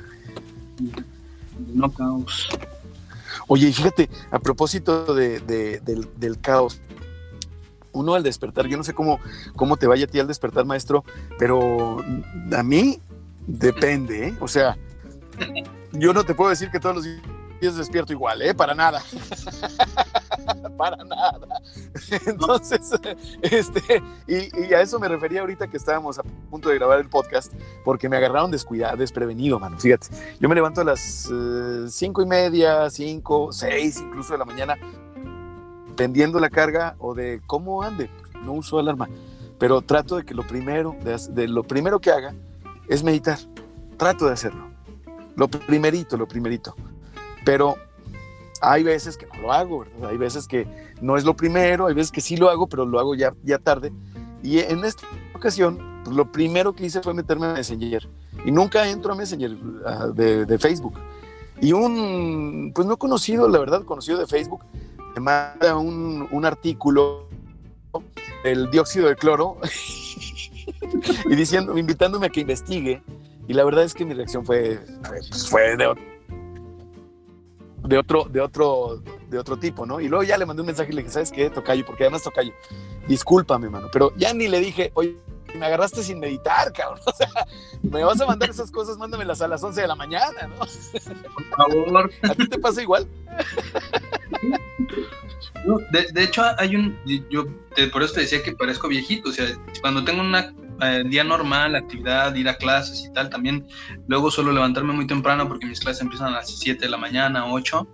[1.73, 2.47] no caos.
[3.47, 6.81] Oye, y fíjate, a propósito de, de- del, del caos,
[7.93, 9.19] uno al despertar, yo no sé cómo,
[9.55, 11.03] cómo te vaya a ti al despertar, maestro,
[11.39, 11.97] pero
[12.55, 12.99] a mí
[13.47, 14.37] depende, ¿eh?
[14.39, 14.77] O sea,
[15.93, 17.21] yo no te puedo decir que todos los días
[17.59, 18.53] despierto igual, ¿eh?
[18.53, 19.01] Para nada.
[20.77, 21.61] Para nada.
[22.25, 22.91] Entonces,
[23.41, 27.53] este, y, a eso me refería ahorita que estábamos a punto de grabar el podcast,
[27.83, 29.77] porque me agarraron descuidado, desprevenido, mano.
[29.77, 30.07] Fíjate,
[30.39, 34.75] yo me levanto a las eh, cinco y media, cinco, seis incluso de la mañana,
[35.95, 38.09] pendiendo la carga o de cómo ande.
[38.43, 39.09] No uso alarma,
[39.57, 42.33] pero trato de que lo primero, de lo primero que haga
[42.87, 43.39] es meditar.
[43.97, 44.67] Trato de hacerlo.
[45.35, 46.75] Lo primerito, lo primerito.
[47.47, 47.77] Pero
[48.59, 50.09] hay veces que no lo hago, ¿verdad?
[50.09, 50.67] Hay veces que
[50.99, 53.57] no es lo primero, hay veces que sí lo hago, pero lo hago ya, ya
[53.57, 53.93] tarde.
[54.43, 58.05] Y en esta ocasión, pues, lo primero que hice fue meterme a Messenger.
[58.43, 60.99] Y nunca entro a Messenger ah, de, de Facebook.
[61.61, 64.65] Y un, pues no conocido, la verdad, conocido de Facebook,
[65.15, 67.29] me manda un, un artículo
[68.43, 69.55] el dióxido de cloro
[71.29, 73.01] y diciendo, invitándome a que investigue.
[73.47, 76.16] Y la verdad es que mi reacción fue, fue, pues, fue de,
[77.87, 79.99] de, otro, de, otro, de otro tipo, ¿no?
[79.99, 81.49] Y luego ya le mandé un mensaje y le dije, ¿sabes qué?
[81.49, 82.53] Tocayo, porque además Tocayo,
[83.07, 85.17] discúlpame, mano, pero ya ni le dije, oye,
[85.55, 86.99] me agarraste sin meditar, cabrón.
[87.07, 87.29] O sea,
[87.81, 90.57] me vas a mandar esas cosas, mándamelas a las 11 de la mañana, ¿no?
[90.57, 92.11] Por favor.
[92.23, 93.07] ¿A ti te pasa igual?
[95.91, 96.97] De, de, hecho, hay un.
[97.29, 99.29] Yo te, por eso te decía que parezco viejito.
[99.29, 99.47] O sea,
[99.81, 100.31] cuando tengo un
[100.81, 103.65] eh, día normal, actividad, ir a clases y tal, también
[104.07, 107.45] luego suelo levantarme muy temprano porque mis clases empiezan a las 7 de la mañana,
[107.45, 107.87] 8.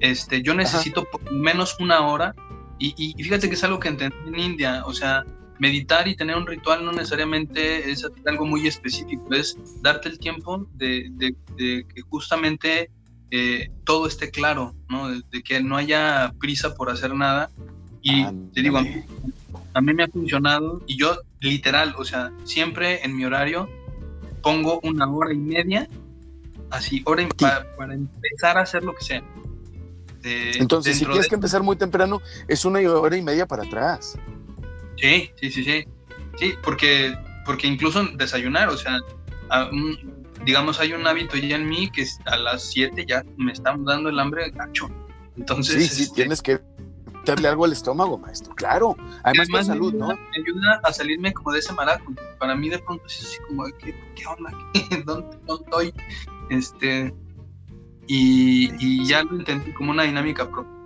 [0.00, 2.34] Este, yo necesito por menos una hora.
[2.78, 4.82] Y, y, fíjate que es algo que entendí en India.
[4.86, 5.24] O sea,
[5.58, 10.66] meditar y tener un ritual no necesariamente es algo muy específico, es darte el tiempo
[10.74, 12.90] de, de, de que justamente
[13.30, 15.08] eh, todo esté claro, ¿no?
[15.08, 17.48] De, de, que no haya prisa por hacer nada.
[18.02, 19.04] Y ah, te digo, a mí,
[19.74, 23.68] a mí, me ha funcionado y yo literal, o sea, siempre en mi horario
[24.42, 25.88] pongo una hora y media,
[26.70, 27.28] así, hora sí.
[27.38, 29.22] para, para, empezar a hacer lo que sea.
[30.22, 31.28] De, Entonces, si tienes de...
[31.28, 34.16] que empezar muy temprano, es una hora y media para atrás.
[34.96, 35.84] Sí, sí, sí, sí.
[36.38, 39.00] Sí, porque, porque incluso desayunar, o sea,
[39.50, 39.68] a,
[40.44, 44.08] digamos, hay un hábito ya en mí que a las 7 ya me está dando
[44.08, 44.88] el hambre gacho.
[45.36, 45.74] Entonces.
[45.74, 46.60] Sí, sí, este, tienes que
[47.24, 48.96] darle algo al estómago, maestro, claro.
[49.22, 50.20] Además, Además salud, me ayuda, ¿no?
[50.20, 52.12] Me ayuda a salirme como de ese maraco.
[52.38, 54.50] Para mí, de pronto, es así como, ¿qué, qué onda?
[55.04, 55.94] ¿Dónde, ¿Dónde, estoy?
[56.50, 57.14] Este.
[58.06, 60.82] Y, y ya lo entendí como una dinámica propia.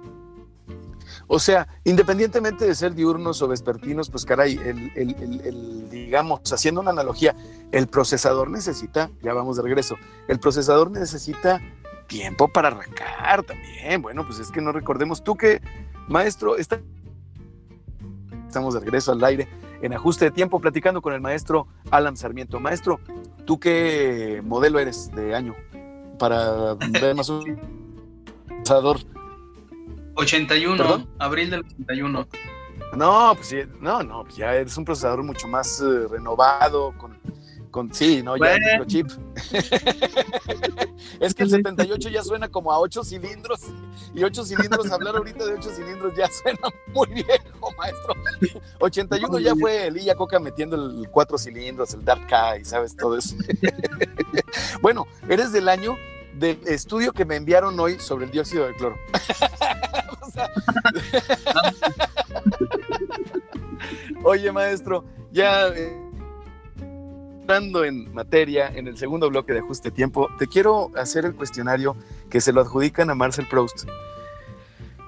[1.29, 6.41] O sea, independientemente de ser diurnos o vespertinos, pues caray, el, el, el, el, digamos,
[6.53, 7.35] haciendo una analogía,
[7.73, 9.97] el procesador necesita, ya vamos de regreso,
[10.29, 11.61] el procesador necesita
[12.07, 14.03] tiempo para arrancar también.
[14.03, 15.61] Bueno, pues es que no recordemos, tú que,
[16.09, 16.81] maestro, está...
[18.47, 19.49] estamos de regreso al aire
[19.83, 22.61] en ajuste de tiempo platicando con el maestro Alan Sarmiento.
[22.61, 23.01] Maestro,
[23.45, 25.55] ¿tú qué modelo eres de año
[26.19, 27.59] para ver más un
[28.47, 28.99] procesador?
[30.15, 31.09] 81, ¿Perdón?
[31.19, 32.27] abril del 81.
[32.97, 37.19] No, pues no, no, pues ya es un procesador mucho más uh, renovado, con,
[37.77, 38.57] con, sí, no, bueno.
[38.57, 39.07] ya microchip.
[41.21, 43.61] es que el 78 ya suena como a 8 cilindros,
[44.15, 46.59] y 8 cilindros, hablar ahorita de 8 cilindros ya suena
[46.95, 48.15] muy viejo, maestro.
[48.81, 52.97] 81 ya fue el Illa Coca metiendo el 4 cilindros, el Dark Eye, ¿sabes?
[52.97, 53.37] Todo eso.
[54.81, 55.99] bueno, eres del año
[56.33, 58.97] del estudio que me enviaron hoy sobre el dióxido de cloro.
[60.23, 60.51] o sea...
[64.25, 66.06] Oye, maestro, ya eh,
[67.47, 71.97] entrando en materia, en el segundo bloque de ajuste tiempo, te quiero hacer el cuestionario
[72.29, 73.85] que se lo adjudican a Marcel Proust,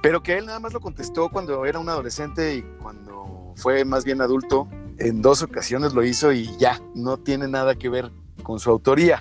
[0.05, 4.05] pero que él nada más lo contestó cuando era un adolescente y cuando fue más
[4.05, 4.68] bien adulto.
[4.98, 8.12] En dos ocasiones lo hizo y ya, no tiene nada que ver
[8.44, 9.20] con su autoría.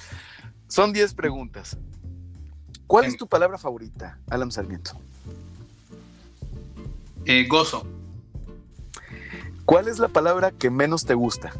[0.68, 1.78] Son 10 preguntas.
[2.86, 5.00] ¿Cuál es tu palabra favorita, Alan Sarmiento?
[7.24, 7.86] Eh, gozo.
[9.64, 11.50] ¿Cuál es la palabra que menos te gusta?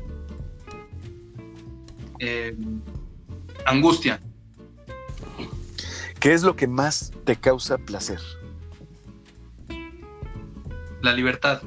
[2.24, 2.56] Eh,
[3.66, 4.20] angustia.
[6.20, 8.20] ¿Qué es lo que más te causa placer?
[11.00, 11.62] La libertad.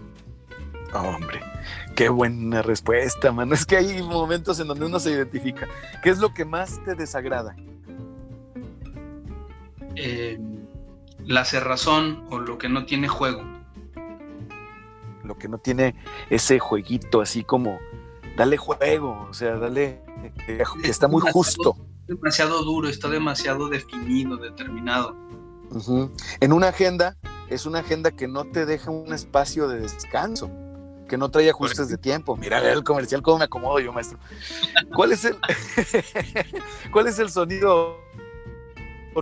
[0.94, 1.42] Oh, hombre,
[1.98, 3.54] qué buena respuesta, mano.
[3.54, 5.68] Es que hay momentos en donde uno se identifica.
[6.02, 7.58] ¿Qué es lo que más te desagrada?
[9.98, 10.40] Eh,
[11.26, 13.44] la cerrazón o lo que no tiene juego.
[15.26, 15.96] Lo que no tiene
[16.30, 17.78] ese jueguito así como,
[18.36, 20.02] dale juego, o sea, dale,
[20.48, 21.76] eh, que está muy justo.
[22.08, 25.16] Demasiado duro, está demasiado definido, determinado.
[25.72, 26.12] Uh -huh.
[26.40, 27.18] En una agenda,
[27.50, 30.50] es una agenda que no te deja un espacio de descanso
[31.08, 32.36] que no trae ajustes de tiempo.
[32.36, 34.18] Mira el comercial cómo me acomodo yo, maestro.
[34.94, 35.38] ¿Cuál es el
[36.92, 38.00] cuál es el sonido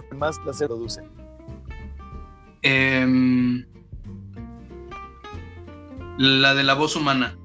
[0.10, 1.02] que más placer produce?
[2.62, 3.66] Eh,
[6.18, 7.38] la de la voz humana.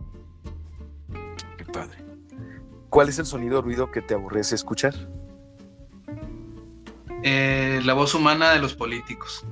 [2.90, 4.94] ¿Cuál es el sonido o ruido que te aborrece escuchar?
[7.22, 9.44] Eh, la voz humana de los políticos.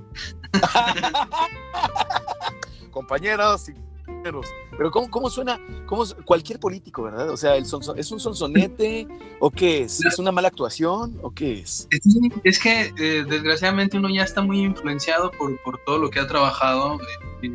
[2.90, 3.75] Compañeros y
[4.23, 5.61] pero ¿cómo, cómo suena?
[5.87, 7.31] ¿Cómo, cualquier político, ¿verdad?
[7.31, 9.07] O sea, el sonso, ¿es un sonsonete
[9.40, 10.05] o qué es?
[10.05, 11.87] ¿Es una mala actuación o qué es?
[11.90, 12.03] Es,
[12.45, 16.27] es que eh, desgraciadamente uno ya está muy influenciado por, por todo lo que ha
[16.27, 16.99] trabajado
[17.42, 17.51] eh,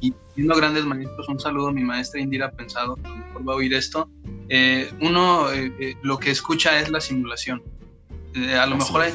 [0.00, 1.28] y viendo grandes maestros.
[1.28, 4.08] Un saludo a mi maestra Indira Pensado, a lo mejor va a oír esto.
[4.48, 7.62] Eh, uno eh, lo que escucha es la simulación.
[8.34, 9.06] a lo Así mejor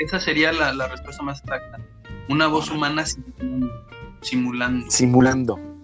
[0.00, 1.80] esa sería la, la, respuesta más exacta.
[2.28, 3.72] Una voz humana simulando.
[4.20, 4.90] Simulando.
[4.90, 5.77] Simulando.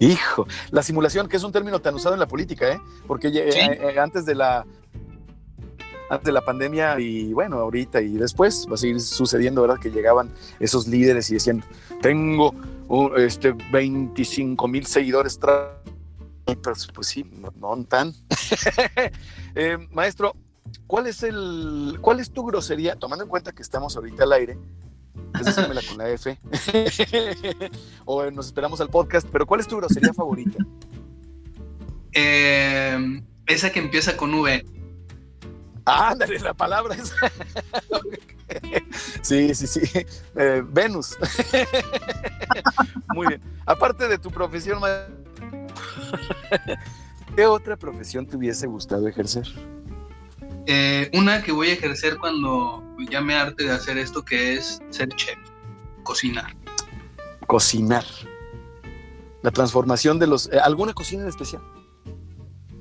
[0.00, 2.80] Hijo, la simulación, que es un término tan usado en la política, ¿eh?
[3.06, 4.64] Porque eh, eh, antes de la
[6.10, 9.78] antes de la pandemia y bueno, ahorita y después va a seguir sucediendo, ¿verdad?
[9.78, 11.64] Que llegaban esos líderes y decían,
[12.00, 12.54] tengo
[13.16, 15.38] este 25 mil seguidores.
[16.62, 17.24] Pues, pues, sí,
[17.56, 18.14] no, tan.
[19.54, 20.36] Eh, maestro,
[20.86, 24.56] ¿cuál es el, cuál es tu grosería, tomando en cuenta que estamos ahorita al aire?
[25.34, 26.38] Es con la F.
[28.04, 30.64] o nos esperamos al podcast, pero ¿cuál es tu grosería favorita?
[32.12, 34.64] Eh, esa que empieza con V.
[35.84, 37.14] Ah, ándale, la palabra es.
[39.22, 39.80] sí, sí, sí.
[40.36, 41.16] Eh, Venus.
[43.14, 43.42] Muy bien.
[43.64, 44.80] Aparte de tu profesión,
[47.34, 49.46] ¿qué otra profesión te hubiese gustado ejercer?
[50.70, 54.80] Eh, una que voy a ejercer cuando ya me arte de hacer esto, que es
[54.90, 55.38] ser chef,
[56.04, 56.54] cocinar.
[57.46, 58.04] Cocinar.
[59.42, 60.48] La transformación de los.
[60.52, 61.62] Eh, ¿Alguna cocina en especial?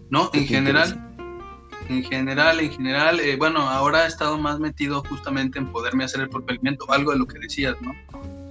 [0.10, 1.08] No, en general
[1.90, 6.22] en general, en general, eh, bueno, ahora he estado más metido justamente en poderme hacer
[6.22, 7.94] el propio alimento, algo de lo que decías, ¿no?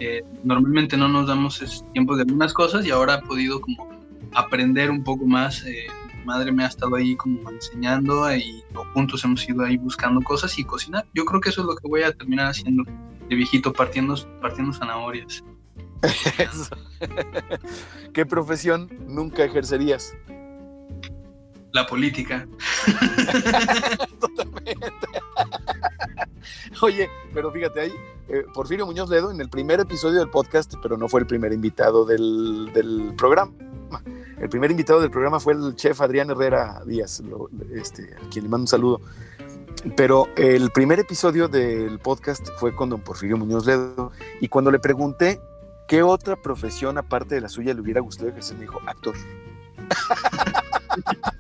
[0.01, 3.89] Eh, normalmente no nos damos tiempo de algunas cosas y ahora he podido como
[4.35, 5.65] aprender un poco más.
[5.67, 5.87] Eh,
[6.27, 8.63] madre me ha estado ahí como enseñando y
[8.93, 11.07] juntos hemos ido ahí buscando cosas y cocinar.
[11.15, 12.85] Yo creo que eso es lo que voy a terminar haciendo
[13.29, 15.43] de viejito, partiendo, partiendo zanahorias.
[18.13, 20.15] ¿Qué profesión nunca ejercerías?
[21.77, 22.49] La política.
[24.19, 24.91] Totalmente.
[26.81, 27.93] Oye, pero fíjate ahí,
[28.31, 31.53] eh, Porfirio Muñoz Ledo en el primer episodio del podcast, pero no fue el primer
[31.53, 33.53] invitado del, del programa.
[34.41, 37.23] El primer invitado del programa fue el chef Adrián Herrera Díaz,
[37.75, 39.03] este, a quien le mando un saludo.
[39.99, 44.79] Pero el primer episodio del podcast fue con don Porfirio Muñoz Ledo y cuando le
[44.79, 45.43] pregunté
[45.89, 49.15] qué otra profesión aparte de la suya le hubiera gustado ejercer, me dijo actor.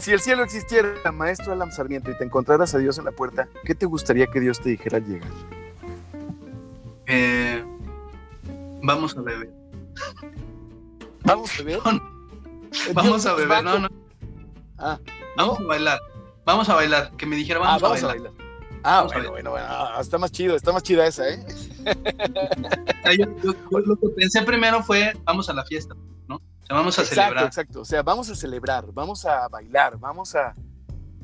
[0.00, 3.48] si el cielo existiera, maestro Alam Sarmiento, y te encontraras a Dios en la puerta,
[3.64, 5.30] ¿qué te gustaría que Dios te dijera al llegar?
[7.06, 7.64] Eh,
[8.82, 9.50] vamos a beber.
[11.24, 11.80] ¿Vamos a beber?
[12.94, 13.88] vamos a beber, no, no.
[14.78, 14.98] Ah,
[15.36, 16.00] vamos a bailar.
[16.44, 17.12] Vamos a bailar.
[17.16, 18.32] Que me dijera, vamos, ah, a, bailar.
[18.84, 21.44] Ah, bueno, bueno, bueno, ah, está más chido, está más chida esa, ¿eh?
[23.18, 23.26] yo,
[23.70, 25.94] lo que pensé primero fue, vamos a la fiesta,
[26.68, 27.46] vamos a exacto, celebrar.
[27.46, 30.54] Exacto, o sea, vamos a celebrar, vamos a bailar, vamos a...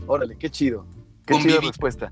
[0.07, 0.87] Órale, qué chido,
[1.26, 2.11] qué chida respuesta.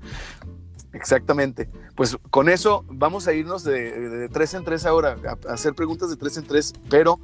[0.93, 1.69] Exactamente.
[1.95, 6.15] Pues con eso vamos a irnos de, tres en tres ahora, a, hacer preguntas de
[6.15, 7.19] tres en tres, pero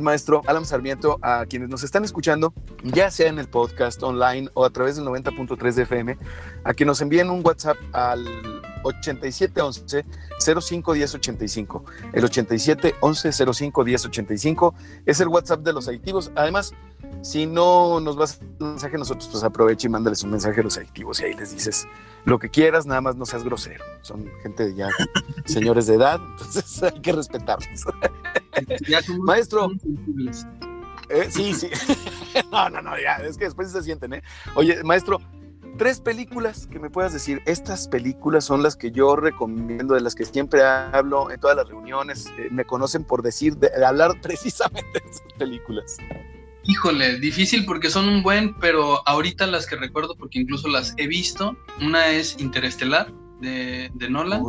[0.00, 4.64] maestro Alan Sarmiento a quienes nos están escuchando, ya sea en el podcast online o
[4.64, 6.18] a través del 90.3 de FM,
[6.64, 8.26] a que nos envíen un WhatsApp al
[8.84, 10.04] 8711
[10.38, 11.84] 051085.
[12.12, 14.74] El 8711 051085
[15.06, 16.32] es el WhatsApp de los adictivos.
[16.34, 16.72] Además,
[17.20, 20.60] si no nos vas a hacer un mensaje nosotros, pues aprovecha y mándales un mensaje
[20.60, 21.86] a los adictivos y ahí les dices
[22.24, 23.84] lo que quieras, nada más no seas grosero.
[24.00, 24.88] Son gente ya
[25.44, 27.84] señores de edad, entonces hay que respetarlos.
[29.20, 29.70] Maestro.
[31.08, 31.68] Eh, sí, sí.
[32.52, 34.22] no, no, no, ya, es que después se sienten, ¿eh?
[34.54, 35.18] Oye, maestro,
[35.76, 40.14] tres películas que me puedas decir, estas películas son las que yo recomiendo, de las
[40.14, 45.00] que siempre hablo en todas las reuniones, eh, me conocen por decir, de, hablar precisamente
[45.00, 45.96] de esas películas.
[46.64, 51.06] Híjole, difícil porque son un buen, pero ahorita las que recuerdo, porque incluso las he
[51.06, 54.42] visto, una es Interestelar de, de Nolan.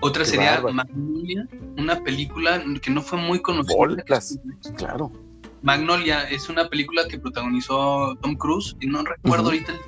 [0.00, 3.76] Otra sería Magnolia, una película que no fue muy conocida.
[4.76, 5.12] claro.
[5.62, 9.78] Magnolia es una película que protagonizó Tom Cruise y no recuerdo ahorita el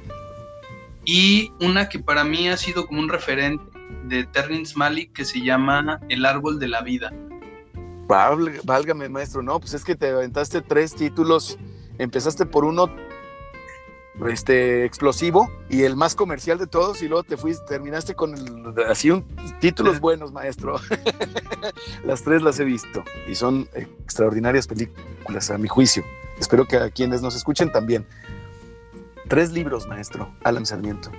[1.05, 3.65] y una que para mí ha sido como un referente
[4.05, 7.13] de Terrence Malick que se llama El árbol de la vida.
[8.13, 11.59] Válgame, maestro, no, pues es que te aventaste tres títulos,
[11.99, 12.91] empezaste por uno
[14.29, 18.35] este explosivo y el más comercial de todos y luego te fuiste, terminaste con
[18.87, 19.25] así un
[19.61, 20.79] títulos buenos, maestro.
[22.05, 26.05] las tres las he visto y son extraordinarias películas a mi juicio.
[26.39, 28.07] Espero que a quienes nos escuchen también.
[29.27, 31.11] Tres libros, maestro, Alan Sarmiento.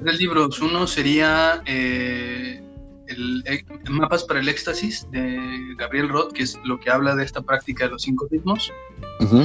[0.00, 0.60] Tres libros.
[0.60, 2.62] Uno sería eh,
[3.08, 7.24] el, eh, Mapas para el Éxtasis de Gabriel Roth, que es lo que habla de
[7.24, 8.72] esta práctica de los cinco ritmos.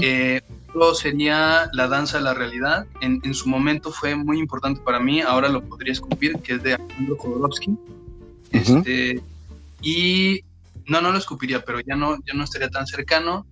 [0.02, 2.86] Eh, otro sería La Danza de la Realidad.
[3.02, 6.74] En, su momento fue muy importante para mí, ahora lo podría escupir, que es de
[6.74, 7.78] Alejandro Jodorowsky.
[8.52, 9.22] este,
[9.82, 10.42] y
[10.88, 13.46] no, no lo escupiría, pero ya no, ya no estaría tan cercano.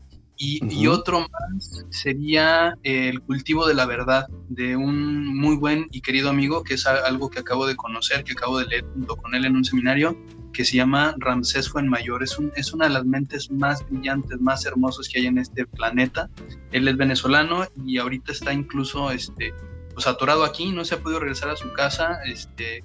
[0.43, 6.31] Y, otro más sería El cultivo de la verdad, de un muy buen y querido
[6.31, 9.45] amigo, que es algo que acabo de conocer, que acabo de leer junto con él
[9.45, 10.17] en un seminario,
[10.51, 12.23] que se llama Ramsés Fuenmayor.
[12.23, 15.67] Es, un, es una de las mentes más brillantes, más hermosas que hay en este
[15.67, 16.27] planeta.
[16.71, 19.53] Él es venezolano y ahorita está incluso este,
[19.93, 22.19] pues, atorado aquí, no se ha podido regresar a su casa.
[22.25, 22.83] Este,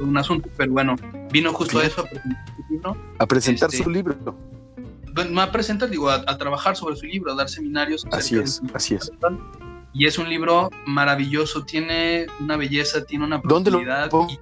[0.00, 0.96] un asunto, pero bueno,
[1.30, 2.96] vino justo a eso, a presentar su libro.
[3.18, 4.53] A presentar su libro
[5.30, 8.04] me a presentar, digo, a, trabajar sobre su libro, a dar seminarios.
[8.12, 9.12] Así es, así es.
[9.92, 14.10] Y es un libro maravilloso, tiene una belleza, tiene una profundidad.
[14.10, 14.38] ¿Dónde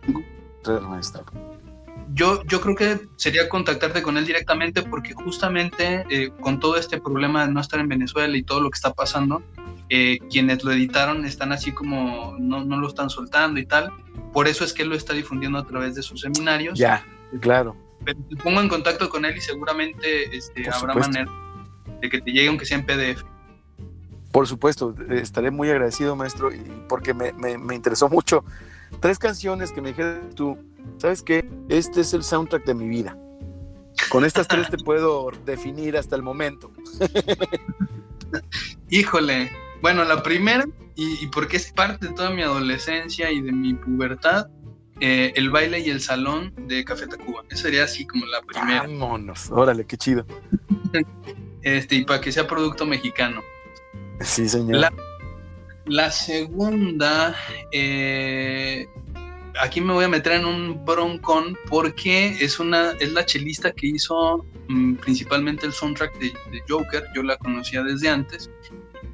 [2.14, 7.00] yo, yo creo que sería contactarte con él directamente porque justamente eh, con todo este
[7.00, 9.42] problema de no estar en Venezuela y todo lo que está pasando,
[9.88, 13.90] eh, quienes lo editaron están así como no, no, lo están soltando y tal.
[14.32, 16.78] Por eso es que él lo está difundiendo a través de sus seminarios.
[16.78, 17.04] Ya,
[17.40, 21.30] claro te pongo en contacto con él y seguramente este, habrá manera
[22.00, 23.22] de que te llegue aunque sea en PDF.
[24.32, 26.50] Por supuesto, estaré muy agradecido, maestro,
[26.88, 28.44] porque me, interesó mucho.
[29.00, 30.58] Tres canciones que me dijeron tú,
[30.98, 31.48] ¿sabes qué?
[31.68, 33.16] Este es el soundtrack de mi vida.
[34.10, 36.72] Con estas tres te puedo definir hasta el momento.
[38.88, 43.52] Híjole, bueno, la primera, y, y, porque es parte de toda mi adolescencia y de
[43.52, 44.46] mi pubertad,
[45.04, 47.42] eh, el baile y el salón de Café Tacuba.
[47.50, 48.82] Esa sería así como la primera.
[48.82, 50.24] Vámonos, órale, qué chido.
[51.62, 53.42] este, y para que sea producto mexicano.
[54.20, 54.92] Sí, señor.
[55.86, 57.34] La, segunda,
[57.72, 58.86] eh,
[59.60, 63.88] aquí me voy a meter en un broncón porque es una es la chelista que
[63.88, 66.32] hizo mm, principalmente el soundtrack de,
[66.68, 67.02] Joker.
[67.12, 68.48] Yo la conocía desde antes.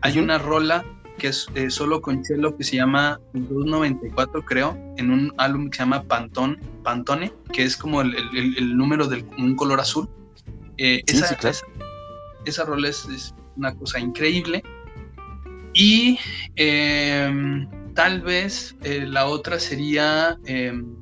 [0.02, 0.84] Hay una rola
[1.18, 5.76] que es eh, solo con cello que se llama 294 creo, en un álbum que
[5.76, 10.08] se llama Pantón, Pantone, que es como el, número de un color azul.
[10.78, 11.36] Eh, esa,
[12.46, 14.62] esa, rola es, una cosa increíble.
[15.74, 16.18] Y
[16.56, 20.96] em, tal vez eh, la otra sería em,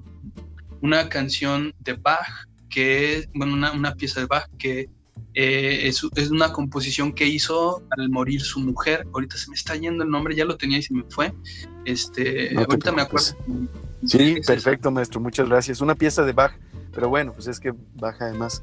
[0.81, 4.89] una canción de Bach, que es, bueno, una, una pieza de Bach que
[5.39, 9.07] eh, es, una composición que hizo al morir su mujer.
[9.13, 11.35] Ahorita se me está yendo el nombre, ya lo tenía y se me fue.
[11.85, 13.37] Este, ahorita me acuerdo.
[14.07, 15.83] Sí, perfecto, maestro, muchas gracias.
[15.83, 16.53] Una pieza de Bach,
[16.93, 18.63] pero bueno, pues es que Bach además.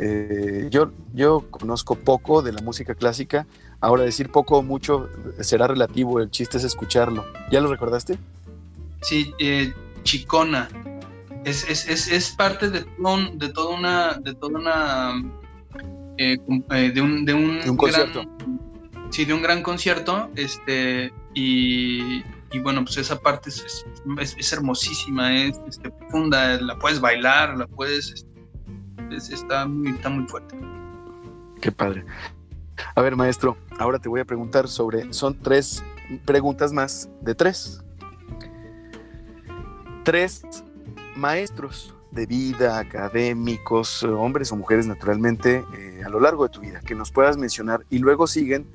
[0.00, 3.46] Eh, yo, yo conozco poco de la música clásica.
[3.80, 5.08] Ahora, decir poco o mucho
[5.40, 7.24] será relativo, el chiste es escucharlo.
[7.50, 8.18] ¿Ya lo recordaste?
[9.02, 9.72] Sí, eh,
[10.02, 10.68] Chicona.
[11.44, 15.22] Es, es, parte de, de, toda una, de toda una
[16.18, 16.36] eh,
[16.70, 18.24] eh, de un, de un, concierto.
[19.10, 22.22] sí, de un gran concierto, este, y,
[22.62, 23.84] bueno, pues esa parte es,
[24.18, 28.26] es, hermosísima, es este, profunda, la puedes bailar, la puedes,
[29.10, 30.58] este, está, muy, está muy fuerte.
[31.60, 32.04] Qué padre.
[32.94, 35.84] A ver, maestro, ahora te voy a preguntar sobre, son tres
[36.24, 37.84] preguntas más de tres.
[40.04, 40.42] Tres
[41.14, 46.80] maestros de vida, académicos, hombres o mujeres naturalmente, eh, a lo largo de tu vida,
[46.80, 47.86] que nos puedas mencionar.
[47.88, 48.66] Y luego siguen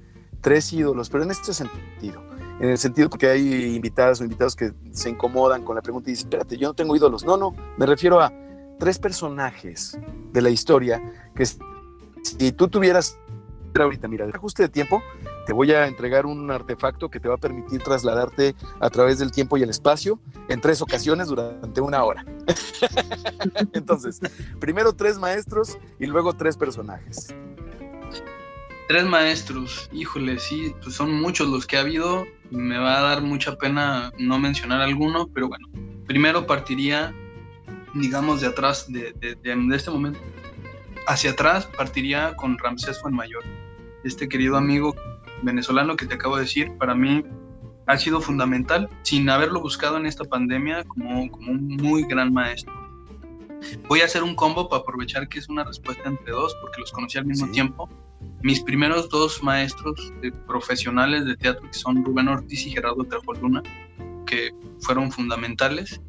[0.41, 2.23] tres ídolos, pero en este sentido,
[2.59, 6.13] en el sentido que hay invitadas o invitados que se incomodan con la pregunta y
[6.13, 7.23] dicen, espérate, yo no tengo ídolos.
[7.23, 8.31] No, no, me refiero a
[8.79, 9.97] tres personajes
[10.31, 11.01] de la historia
[11.35, 13.17] que si tú tuvieras
[13.81, 15.01] ahorita, mira, de ajuste de tiempo,
[15.45, 19.31] te voy a entregar un artefacto que te va a permitir trasladarte a través del
[19.31, 22.25] tiempo y el espacio en tres ocasiones durante una hora.
[23.73, 24.19] Entonces,
[24.59, 27.33] primero tres maestros y luego tres personajes.
[28.87, 32.25] Tres maestros, híjole, sí, pues son muchos los que ha habido.
[32.51, 35.67] Me va a dar mucha pena no mencionar alguno, pero bueno,
[36.05, 37.13] primero partiría,
[37.93, 39.13] digamos, de atrás, de,
[39.73, 40.19] este momento
[41.07, 43.43] hacia atrás, partiría con Ramsés Fuenmayor
[44.03, 44.95] este querido amigo
[45.43, 47.23] venezolano que te acabo de decir, para mí
[47.85, 52.73] ha sido fundamental, sin haberlo buscado en esta pandemia, como, como un muy gran maestro.
[53.87, 56.91] Voy a hacer un combo para aprovechar que es una respuesta entre dos, porque los
[56.91, 57.89] conocí al mismo tiempo.
[58.41, 60.13] Mis primeros dos maestros
[60.47, 63.05] profesionales de teatro, que son Rubén Ortiz y Gerardo
[63.41, 63.63] Luna,
[64.25, 66.01] que fueron fundamentales.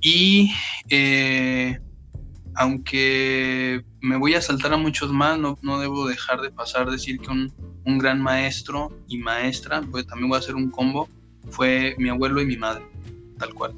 [0.00, 0.52] Y
[0.88, 1.78] eh,
[2.54, 7.18] aunque me voy a saltar a muchos más, no, no debo dejar de pasar decir
[7.18, 7.52] que un,
[7.86, 11.08] un gran maestro y maestra, pues también voy a hacer un combo,
[11.50, 12.84] fue mi abuelo y mi madre,
[13.38, 13.74] tal cual.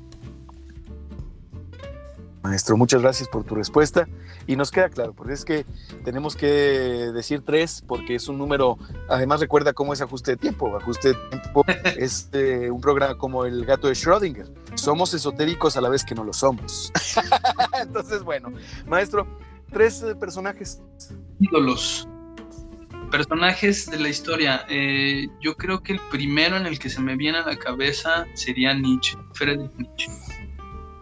[2.42, 4.08] Maestro, muchas gracias por tu respuesta.
[4.46, 5.66] Y nos queda claro, porque es que
[6.04, 8.78] tenemos que decir tres, porque es un número,
[9.10, 10.74] además recuerda cómo es ajuste de tiempo.
[10.74, 11.64] Ajuste de tiempo
[11.98, 14.50] es eh, un programa como el gato de Schrödinger.
[14.74, 16.90] Somos esotéricos a la vez que no lo somos.
[17.82, 18.50] Entonces, bueno,
[18.86, 19.26] maestro,
[19.70, 20.80] tres eh, personajes.
[21.40, 22.08] Ídolos.
[23.10, 24.64] Personajes de la historia.
[24.68, 28.26] eh, yo creo que el primero en el que se me viene a la cabeza
[28.34, 30.06] sería Nietzsche, Friedrich Nietzsche.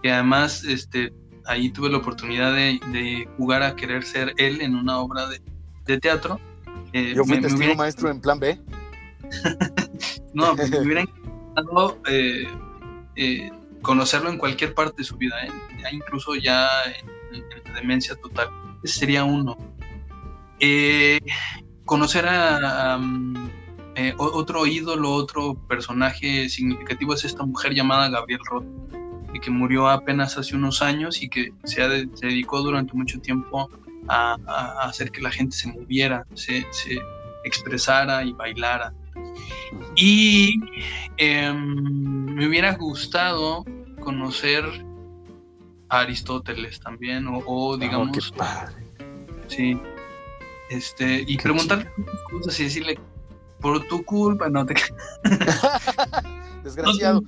[0.03, 1.13] Que además, este,
[1.47, 5.41] ahí tuve la oportunidad de, de jugar a querer ser él en una obra de,
[5.85, 6.41] de teatro.
[6.93, 8.61] Eh, Yo fui me- me testigo hubiera- maestro en plan B.
[10.35, 12.47] no, me hubiera encantado eh,
[13.17, 13.51] eh,
[13.83, 15.51] conocerlo en cualquier parte de su vida, ¿eh?
[15.93, 16.69] Incluso ya
[17.33, 18.49] en, en la demencia total.
[18.85, 19.57] Ese sería uno.
[21.87, 23.51] Conocer a, a, mm,
[23.95, 28.67] eh, otro ídolo, otro personaje significativo es esta mujer llamada Gabriel Roth,
[29.33, 32.93] y que murió apenas hace unos años y que se, ha de- se dedicó durante
[32.95, 33.71] mucho tiempo
[34.09, 34.35] a,
[34.83, 36.99] hacer que la gente se moviera, se, se
[37.45, 38.93] expresara y bailara.
[39.97, 40.61] Y
[41.17, 43.65] em, me hubiera gustado
[44.01, 44.65] conocer
[45.89, 48.75] a Aristóteles también, o, o, Oh, digamos, qué padre.
[49.49, 49.79] sí,
[50.71, 51.91] este, y Qué preguntarle
[52.31, 52.99] cosas y decirle,
[53.61, 54.75] por tu culpa, no te
[56.65, 57.23] Desgraciado.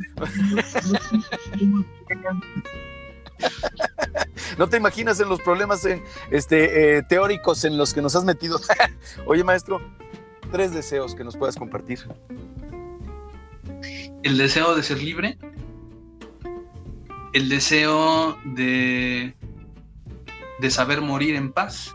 [4.58, 8.24] No te imaginas en los problemas en, este, eh, teóricos en los que nos has
[8.24, 8.60] metido.
[9.26, 9.80] Oye, maestro,
[10.50, 12.00] tres deseos que nos puedas compartir.
[14.24, 15.38] el deseo de ser libre,
[17.32, 19.34] el deseo de,
[20.60, 21.94] de saber morir en paz,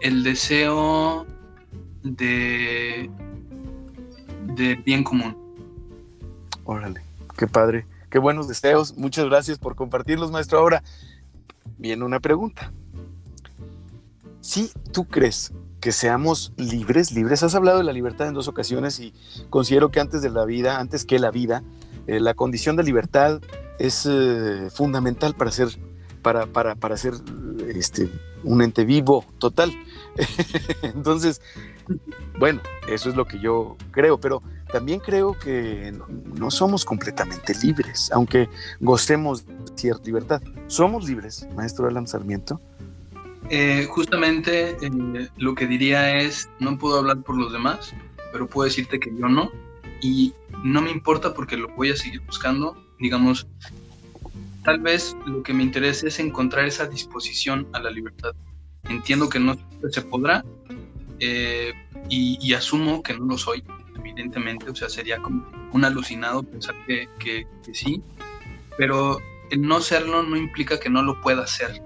[0.00, 1.26] el deseo
[2.02, 3.10] de,
[4.54, 5.36] de bien común.
[6.64, 7.02] Órale,
[7.36, 8.96] qué padre, qué buenos deseos.
[8.96, 10.58] Muchas gracias por compartirlos, maestro.
[10.58, 10.82] Ahora
[11.78, 12.72] viene una pregunta.
[14.40, 19.00] Si tú crees que seamos libres, libres, has hablado de la libertad en dos ocasiones
[19.00, 19.14] y
[19.48, 21.62] considero que antes de la vida, antes que la vida,
[22.06, 23.40] eh, la condición de libertad
[23.78, 25.68] es eh, fundamental para ser,
[26.22, 27.14] para, para, para ser
[27.68, 28.08] este,
[28.42, 29.72] un ente vivo total.
[30.82, 31.40] Entonces,
[32.38, 34.42] bueno, eso es lo que yo creo, pero
[34.72, 35.92] también creo que
[36.34, 38.48] no, somos completamente libres, aunque
[38.80, 39.44] gocemos
[39.74, 40.42] cierta libertad.
[40.66, 42.60] ¿Somos libres, maestro Alan Sarmiento?
[43.48, 47.92] Eh, justamente eh, lo que diría es, no puedo hablar por los demás,
[48.32, 49.50] pero puedo decirte que yo no,
[50.00, 53.48] y no me importa porque lo voy a seguir buscando, digamos,
[54.64, 58.32] tal vez lo que me interesa es encontrar esa disposición a la libertad.
[58.88, 59.56] Entiendo que no
[59.90, 60.44] se podrá
[61.18, 61.72] eh,
[62.08, 63.62] y, asumo que no lo soy,
[63.98, 68.02] evidentemente, o sea, sería como un alucinado pensar que, que- que sí,
[68.76, 69.18] pero
[69.50, 71.82] el no serlo no implica que no lo pueda hacer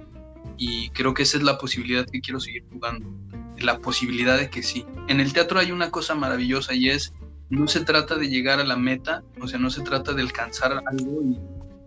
[0.56, 3.12] y creo que esa es la posibilidad que quiero seguir jugando,
[3.58, 4.86] la posibilidad de que sí.
[5.08, 7.12] En el teatro hay una cosa maravillosa y es,
[7.50, 10.80] no se trata de llegar a la meta, o sea, no se trata de alcanzar
[10.86, 11.38] algo y,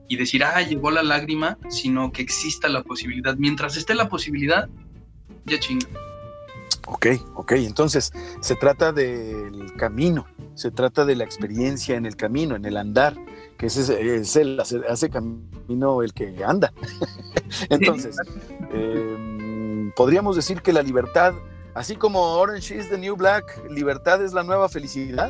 [0.07, 3.35] y decir, ah, llegó la lágrima, sino que exista la posibilidad.
[3.37, 4.69] Mientras esté la posibilidad,
[5.45, 5.87] ya chinga.
[6.89, 12.55] Ok, ok, entonces se trata del camino, se trata de la experiencia en el camino,
[12.55, 13.17] en el andar,
[13.57, 13.81] que ese
[14.15, 16.71] es, el hace, hace camino el que anda.
[17.69, 18.15] entonces,
[18.71, 21.33] eh, podríamos decir que la libertad,
[21.73, 25.29] así como Orange is the New Black, libertad es la nueva felicidad.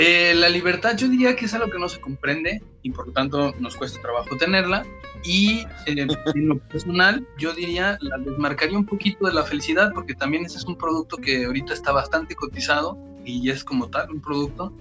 [0.00, 3.12] Eh, la libertad yo diría que es algo que no se comprende y por lo
[3.12, 4.86] tanto nos cuesta trabajo tenerla.
[5.24, 10.14] Y eh, en lo personal yo diría la desmarcaría un poquito de la felicidad porque
[10.14, 14.20] también ese es un producto que ahorita está bastante cotizado y es como tal un
[14.20, 14.72] producto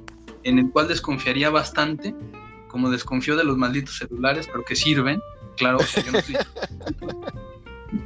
[0.43, 2.13] en el cual desconfiaría bastante,
[2.68, 5.20] como desconfío de los malditos celulares, pero que sirven.
[5.55, 6.36] Claro, o sea, yo no estoy...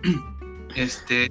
[0.75, 1.29] este,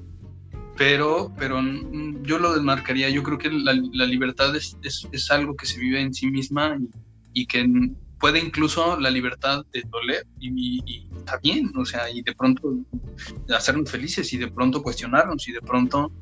[0.76, 3.08] pero, pero mm, yo lo desmarcaría.
[3.10, 3.72] Yo creo que la,
[4.06, 6.78] libertad es, es, es, algo que se vive en sí misma
[7.32, 7.66] y, que
[8.18, 12.76] puede incluso la libertad de doler y, y, está bien, o sea, y de pronto
[13.54, 16.12] hacernos felices y de pronto cuestionarnos y de pronto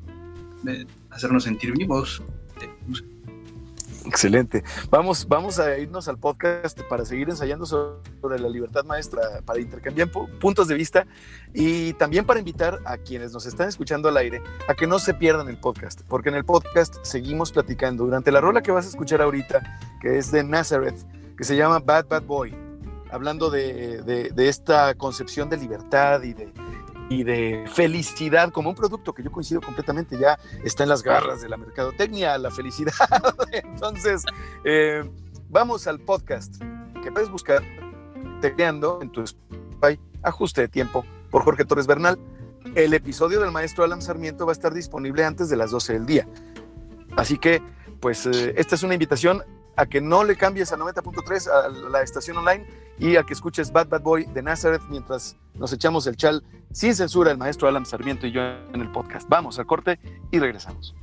[0.62, 2.22] de hacernos sentir vivos.
[4.09, 4.65] Excelente.
[4.91, 10.11] Vamos, vamos a irnos al podcast para seguir ensayando sobre la libertad maestra, para intercambiar
[10.41, 11.07] puntos de vista
[11.53, 15.13] y también para invitar a quienes nos están escuchando al aire a que no se
[15.13, 18.89] pierdan el podcast, porque en el podcast seguimos platicando durante la rola que vas a
[18.89, 20.97] escuchar ahorita, que es de Nazareth,
[21.37, 22.57] que se llama Bad Bad Boy,
[23.11, 26.51] hablando de, de esta concepción de libertad y de,
[27.09, 31.41] y de felicidad como un producto que yo coincido completamente, ya está en las garras
[31.41, 32.93] de la mercadotecnia, la felicidad.
[33.53, 34.25] Entonces,
[34.65, 35.09] eh,
[35.49, 36.63] vamos al podcast
[37.03, 37.63] que puedes buscar
[38.41, 42.19] tecleando en tu Spotify, ajuste de tiempo por Jorge Torres Bernal.
[42.75, 46.07] El episodio del maestro Alan Sarmiento va a estar disponible antes de las 12 del
[46.07, 46.29] día.
[47.17, 47.63] Así que,
[48.01, 49.43] pues, eh, esta es una invitación
[49.79, 52.66] a que no le cambies a 90.3 a la estación online
[52.99, 56.97] y a que escuches Bad Bad Boy de Nazareth mientras nos echamos el chal sin
[56.97, 59.29] censura el maestro Alan Sarmiento y yo en el podcast.
[59.29, 60.01] Vamos al corte
[60.33, 60.97] y regresamos.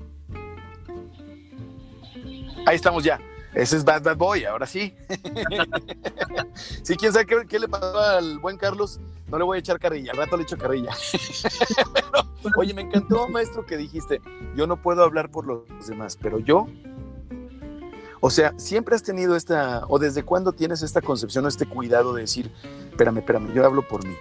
[2.68, 3.18] Ahí estamos ya.
[3.54, 4.94] Ese es Bad Bad Boy, ahora sí.
[6.84, 9.00] sí, quién sabe qué, le pasó al buen Carlos.
[9.30, 10.92] No le voy a echar carrilla, al rato le echo carrilla.
[12.58, 14.20] oye, me encantó, maestro, que dijiste,
[14.58, 16.68] yo no puedo hablar por los demás, pero yo
[18.26, 22.12] o sea, siempre has tenido esta, o desde cuándo tienes esta concepción o este cuidado
[22.12, 22.50] de decir,
[22.90, 24.16] espérame, espérame, yo hablo por mí.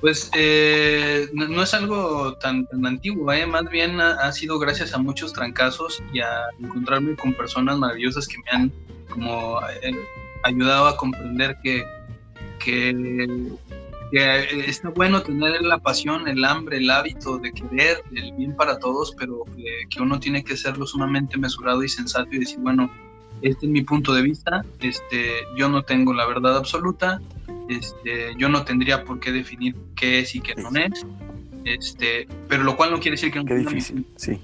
[0.00, 3.46] Pues eh, no, es algo tan, antiguo, ¿eh?
[3.46, 8.38] más bien ha, sido gracias a muchos trancazos y a encontrarme con personas maravillosas que
[8.38, 8.72] me han
[9.08, 9.92] como eh,
[10.42, 11.84] ayudado a comprender que,
[12.58, 13.48] que,
[14.12, 19.14] está bueno tener la pasión, el hambre, el hábito de querer el bien para todos,
[19.18, 19.44] pero
[19.90, 22.90] que uno tiene que serlo sumamente mesurado y sensato y decir, bueno,
[23.42, 27.20] este es mi punto de vista, este, yo no tengo la verdad absoluta,
[27.68, 31.06] este, yo no tendría por qué definir qué es y qué no es,
[31.64, 34.40] este, pero lo cual no quiere decir que no Qué difícil, sí.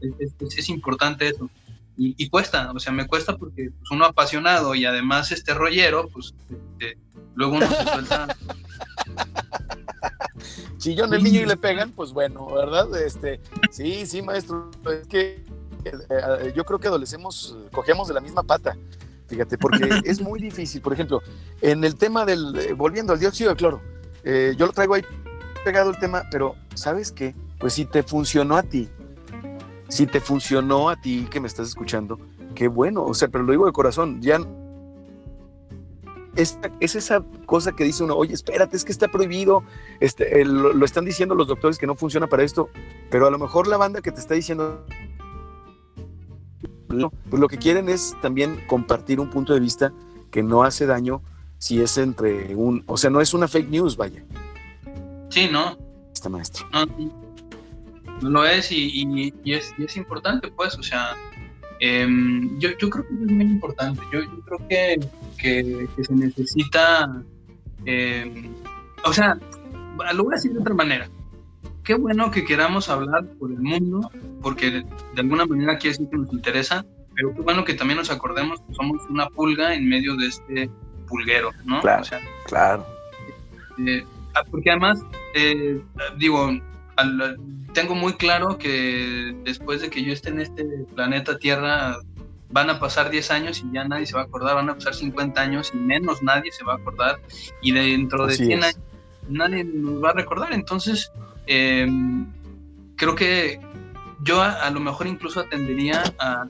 [0.00, 1.50] Es, importante eso.
[1.98, 6.34] Y, cuesta, o sea, me cuesta porque pues, uno apasionado y además este rollero, pues
[6.50, 6.98] este,
[7.34, 8.36] luego uno se suelta.
[10.78, 12.94] Chillón el niño y le pegan, pues bueno, ¿verdad?
[13.00, 13.40] Este,
[13.70, 15.46] sí, sí, maestro, es que
[15.84, 18.76] eh, yo creo que adolecemos, cogemos de la misma pata.
[19.28, 20.80] Fíjate, porque es muy difícil.
[20.80, 21.22] Por ejemplo,
[21.60, 23.82] en el tema del, eh, volviendo al dióxido de cloro,
[24.24, 25.04] eh, yo lo traigo ahí
[25.64, 27.34] pegado el tema, pero ¿sabes qué?
[27.58, 28.88] Pues si te funcionó a ti,
[29.88, 32.18] si te funcionó a ti que me estás escuchando,
[32.54, 34.40] qué bueno, o sea, pero lo digo de corazón, ya
[36.36, 39.62] es, es esa cosa que dice uno, oye, espérate, es que está prohibido,
[40.00, 42.68] este, lo están diciendo los doctores que no funciona para esto,
[43.10, 44.84] pero a lo mejor la banda que te está diciendo
[46.88, 49.92] pues lo que quieren es también compartir un punto de vista
[50.30, 51.22] que no hace daño
[51.58, 54.22] si es entre un, o sea, no es una fake news, vaya.
[55.30, 55.76] Sí, ¿no?
[56.12, 56.66] Está maestro.
[56.72, 56.86] No,
[58.22, 61.16] lo es y, es, es, importante, pues, o sea,
[61.80, 64.02] em, yo, creo que es muy importante.
[64.12, 67.22] Yo, creo que, se necesita,
[67.84, 68.52] em,
[69.04, 69.38] o sea,
[70.14, 71.08] lo voy a decir de otra manera
[71.86, 74.10] qué bueno que queramos hablar por el mundo,
[74.42, 74.70] porque
[75.14, 78.60] de alguna manera quiere decir que nos interesa, pero qué bueno que también nos acordemos
[78.60, 80.70] que somos una pulga en medio de este
[81.06, 81.80] pulguero, ¿no?
[81.80, 82.04] Claro,
[82.46, 82.86] claro.
[83.86, 84.04] Eh,
[84.34, 85.00] ah, porque además,
[85.34, 85.80] eh,
[86.18, 86.50] digo,
[87.72, 91.98] tengo muy claro que después de que yo esté en este planeta Tierra,
[92.48, 94.94] van a pasar 10 años y ya nadie se va a acordar, van a pasar
[94.94, 97.20] 50 años y menos nadie se va a acordar,
[97.60, 98.80] y dentro de 100 años
[99.28, 101.10] nadie nos va a recordar, entonces
[101.46, 102.26] Em,
[102.96, 103.60] creo que
[104.22, 106.46] yo a, lo mejor incluso atendería a,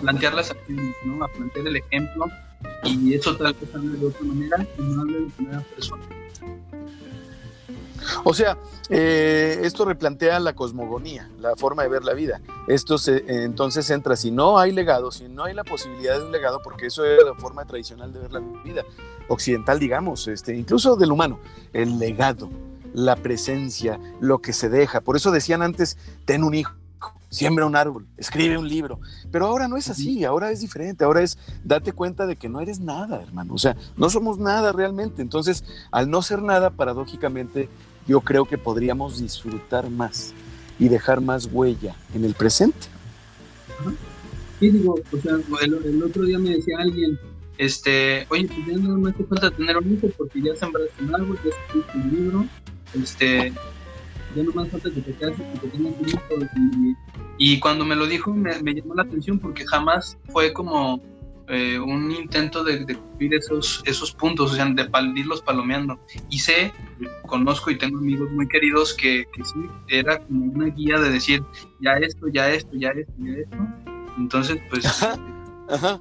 [0.00, 1.24] plantear las acciones, ¿no?
[1.24, 2.26] a plantear el ejemplo
[2.84, 6.02] y eso tal vez hable de otra manera y no hable de primera persona.
[8.24, 12.40] O sea, eh, esto replantea la cosmogonía, la forma de ver la vida.
[12.68, 16.32] Esto se, entonces entra, si no hay legado, si no hay la posibilidad de un
[16.32, 18.84] legado, porque eso es la forma tradicional de ver la vida,
[19.28, 21.38] occidental, digamos, este, incluso del humano,
[21.72, 22.48] el legado
[22.94, 25.02] la presencia, lo que se deja.
[25.02, 26.72] Por eso decían antes, ten un hijo,
[27.28, 29.00] siembra un árbol, escribe un libro.
[29.30, 32.60] Pero ahora no es así, ahora es diferente, ahora es date cuenta de que no
[32.60, 33.54] eres nada, hermano.
[33.54, 35.20] O sea, no somos nada realmente.
[35.20, 37.68] Entonces, al no ser nada, paradójicamente,
[38.06, 40.34] yo creo que podríamos disfrutar más
[40.78, 42.88] y dejar más huella en el presente.
[44.60, 47.18] Sí, digo, o sea, el, otro día me decía alguien,
[47.58, 51.14] este, oye, pues ya no me hace falta tener un hijo porque ya sembraste un
[51.14, 52.46] árbol, ya escribiste un libro,
[52.94, 53.52] este,
[54.34, 57.00] ya no más falta que te cases y que tengas un hijo.
[57.38, 61.00] Y, cuando me lo dijo me, llamó la atención porque jamás fue como
[61.48, 65.98] eh, un intento de, cumplir esos, esos puntos, o sea, de irlos palomeando.
[66.30, 66.72] Y sé,
[67.26, 71.42] conozco y tengo amigos muy queridos que, que sí, era como una guía de decir,
[71.80, 73.56] ya esto, ya esto, ya esto, ya esto.
[74.16, 75.02] Entonces, pues...
[75.70, 76.00] Ajá.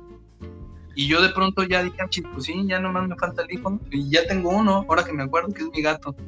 [0.95, 3.79] Y yo de pronto ya dije, ah, pues sí, ya nomás me falta el hijo.
[3.89, 6.15] Y ya tengo uno, ahora que me acuerdo que es mi gato.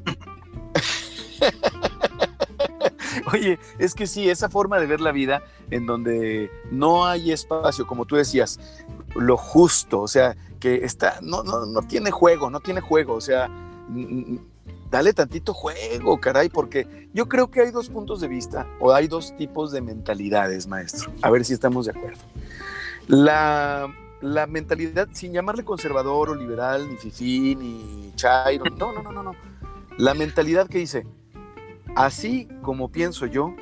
[3.34, 7.86] Oye, es que sí, esa forma de ver la vida en donde no hay espacio,
[7.88, 8.60] como tú decías,
[9.16, 13.22] lo justo, o sea, que está, no, no, no tiene juego, no tiene juego, o
[13.22, 13.50] sea,
[14.90, 19.08] dale tantito juego, caray, porque yo creo que hay dos puntos de vista o hay
[19.08, 21.12] dos tipos de mentalidades, maestro.
[21.22, 22.22] A ver si estamos de acuerdo.
[23.08, 23.88] La,
[24.22, 29.24] la mentalidad, sin llamarle conservador o liberal, ni fifí, ni chairo, no, no, no, no,
[29.24, 29.32] no.
[29.98, 31.06] La mentalidad que dice,
[31.96, 33.56] Así como pienso yo,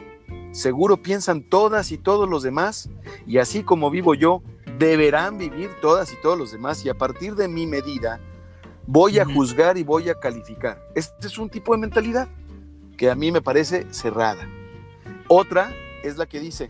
[0.52, 2.90] seguro piensan todas y todos los demás,
[3.28, 4.42] y así como vivo yo,
[4.78, 8.20] deberán vivir todas y todos los demás, y a partir de mi medida
[8.86, 10.82] voy a juzgar y voy a calificar.
[10.96, 12.28] Este es un tipo de mentalidad
[12.98, 14.48] que a mí me parece cerrada.
[15.28, 16.70] Otra es la que dice,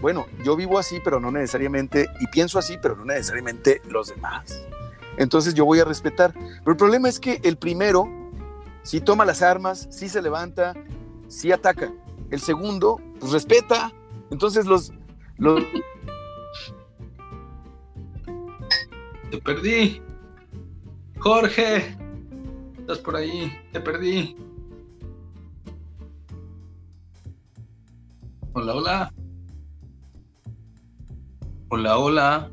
[0.00, 4.66] bueno, yo vivo así, pero no necesariamente, y pienso así, pero no necesariamente los demás.
[5.18, 6.32] Entonces yo voy a respetar.
[6.32, 8.08] Pero el problema es que el primero,
[8.82, 10.74] si toma las armas, si se levanta,
[11.28, 11.92] si ataca.
[12.30, 13.92] El segundo, pues respeta.
[14.30, 14.92] Entonces los...
[15.36, 15.62] los...
[19.30, 20.02] Te perdí.
[21.20, 21.96] Jorge,
[22.78, 24.36] estás por ahí, te perdí.
[28.54, 29.14] Hola, hola.
[31.68, 32.50] Hola, hola.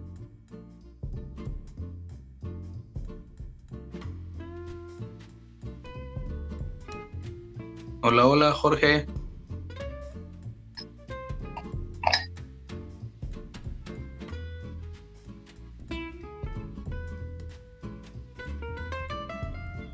[8.02, 9.08] Hola, hola, Jorge.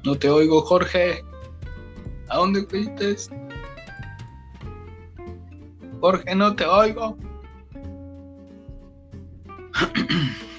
[0.03, 1.23] No te oigo, Jorge.
[2.29, 3.15] ¿A dónde fuiste?
[6.01, 7.17] Jorge, no te oigo.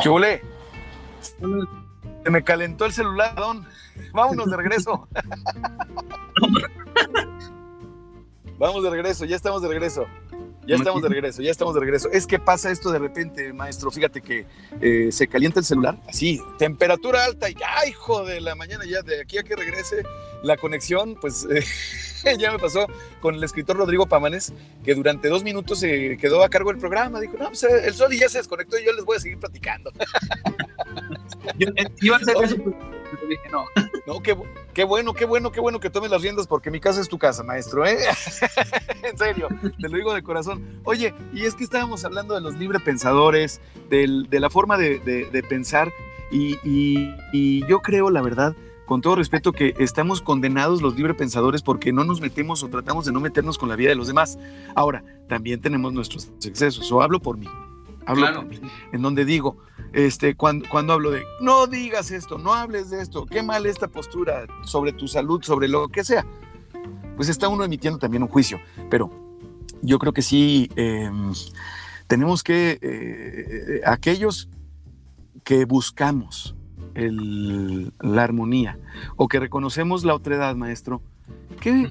[0.00, 0.42] Chule.
[2.24, 3.66] Se me calentó el celular, don.
[4.12, 5.08] Vámonos de regreso.
[8.58, 10.06] Vamos de regreso, ya estamos de regreso.
[10.66, 12.10] Ya estamos de regreso, ya estamos de regreso.
[12.10, 13.92] Es que pasa esto de repente, maestro.
[13.92, 14.46] Fíjate que
[14.80, 19.02] eh, se calienta el celular, así, temperatura alta y ya, hijo de la mañana, ya
[19.02, 20.02] de aquí a que regrese
[20.42, 21.64] la conexión, pues eh,
[22.38, 22.86] ya me pasó
[23.20, 24.52] con el escritor Rodrigo Pamanes,
[24.84, 27.20] que durante dos minutos se quedó a cargo del programa.
[27.20, 29.20] Dijo, no, pues eh, el sol y ya se desconectó y yo les voy a
[29.20, 29.90] seguir platicando.
[31.58, 31.68] Yo,
[32.00, 33.64] iba a hacer eso, pero dije no.
[34.06, 34.36] No, qué,
[34.72, 37.18] qué, bueno, qué bueno, qué bueno que tomes las riendas porque mi casa es tu
[37.18, 37.98] casa, maestro, ¿eh?
[39.02, 39.48] en serio,
[39.80, 40.80] te lo digo de corazón.
[40.84, 43.60] Oye, y es que estábamos hablando de los libre pensadores,
[43.90, 45.92] del, de la forma de, de, de pensar,
[46.30, 48.54] y, y, y yo creo, la verdad,
[48.86, 53.04] con todo respeto, que estamos condenados los libre pensadores porque no nos metemos o tratamos
[53.04, 54.38] de no meternos con la vida de los demás.
[54.74, 57.48] Ahora, también tenemos nuestros excesos, o hablo por mí,
[58.06, 58.40] hablo Claro.
[58.42, 58.60] por mí,
[58.92, 59.58] en donde digo,
[59.92, 63.88] este, cuando, cuando hablo de, no digas esto, no hables de esto, qué mal esta
[63.88, 66.24] postura sobre tu salud, sobre lo que sea,
[67.16, 69.10] pues está uno emitiendo también un juicio, pero
[69.82, 71.10] yo creo que sí eh,
[72.06, 74.48] tenemos que, eh, aquellos
[75.44, 76.55] que buscamos
[76.96, 78.78] el- la armonía
[79.16, 81.02] o que reconocemos la otredad, maestro,
[81.60, 81.90] ¿qué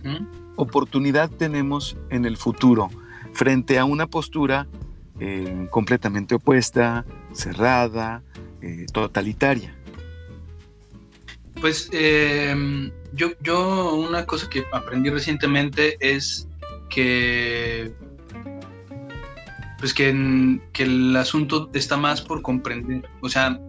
[0.56, 2.90] oportunidad tenemos en el futuro
[3.34, 4.68] frente a una postura
[5.20, 8.22] eh, completamente opuesta, cerrada,
[8.62, 9.74] eh, totalitaria?
[11.62, 16.48] Pues eh, yo, yo una cosa que aprendí recientemente es
[16.90, 17.94] que
[19.80, 23.08] pues que, que el asunto está más por comprender.
[23.22, 23.60] O sea,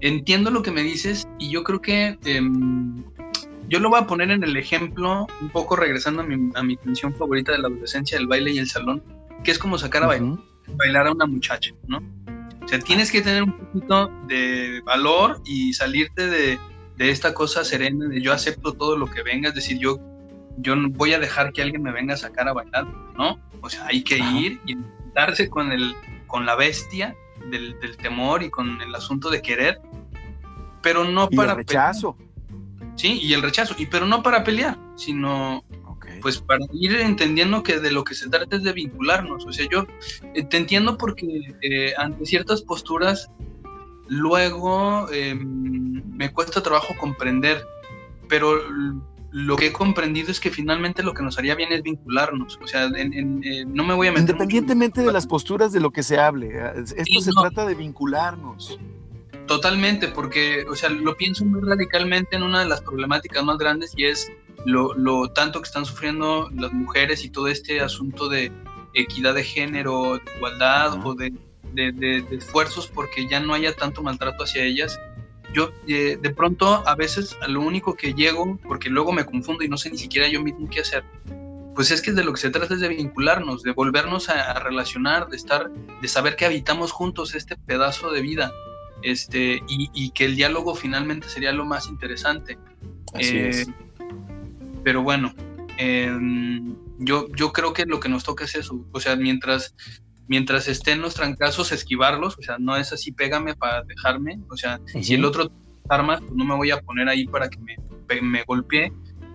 [0.00, 3.04] entiendo lo que me dices y yo creo que em,
[3.68, 6.76] yo lo voy a poner en el ejemplo, un poco regresando a mi, a mi
[6.76, 9.02] canción favorita de la adolescencia, el baile y el salón,
[9.42, 10.06] que es como sacar a
[10.76, 12.02] bailar a una muchacha, ¿no?
[12.62, 16.58] O sea, tienes que tener un poquito de valor y salirte de,
[16.96, 19.98] de esta cosa serena de yo acepto todo lo que venga, es decir, yo,
[20.58, 22.86] yo no voy a dejar que alguien me venga a sacar a bailar,
[23.16, 23.38] ¿no?
[23.60, 24.38] O sea, hay que Ajá.
[24.38, 25.94] ir y enfrentarse con, el,
[26.26, 27.14] con la bestia
[27.50, 29.80] del, del temor y con el asunto de querer,
[30.82, 32.16] pero no Y para el rechazo.
[32.16, 36.06] pelear, sí, y el rechazo, y pero no para pelear, sino Ok.
[36.20, 39.44] pues para ir entendiendo que de lo que se trata es de vincularnos.
[39.46, 39.86] O sea, yo
[40.34, 43.30] eh, te entiendo porque eh, ante ciertas posturas
[44.08, 47.64] luego eh, me cuesta trabajo comprender,
[48.28, 48.60] pero
[49.36, 52.56] lo que he comprendido es que finalmente lo que nos haría bien es vincularnos.
[52.62, 54.30] O sea, en- en, eh, no me voy a meter...
[54.30, 57.42] Independientemente de las posturas de lo que se hable, eh, esto Sí, se no.
[57.42, 58.78] trata de vincularnos.
[59.48, 63.92] Totalmente, porque, o sea, lo pienso muy radicalmente en una de las problemáticas más grandes
[63.96, 64.30] y es
[64.66, 68.52] lo, lo tanto que están sufriendo las mujeres y todo este asunto de
[68.94, 71.32] equidad de género, de igualdad o de,
[71.72, 74.98] de- de- de esfuerzos porque ya no haya tanto maltrato hacia ellas.
[75.54, 79.62] Yo eh, de pronto a veces a lo único que llego, porque luego me confundo
[79.62, 81.04] y no sé ni siquiera yo mismo qué hacer,
[81.74, 85.28] pues es que de lo que se trata es de vincularnos, de volvernos a, relacionar,
[85.28, 88.52] de estar, de saber que habitamos juntos este pedazo de vida,
[89.02, 92.58] este, y, que el diálogo finalmente sería lo más interesante.
[93.12, 93.68] Así es.
[93.68, 93.74] Eh,
[94.82, 95.34] pero bueno,
[95.76, 99.74] em, yo, yo creo que lo que nos toca es eso, o sea, mientras
[100.28, 104.80] mientras estén los trancazos, esquivarlos, o sea, no es así, pégame para dejarme, o sea,
[104.86, 105.50] si el otro
[105.88, 107.76] armas, pues no me voy a poner ahí para que me,
[108.22, 108.92] me golpee,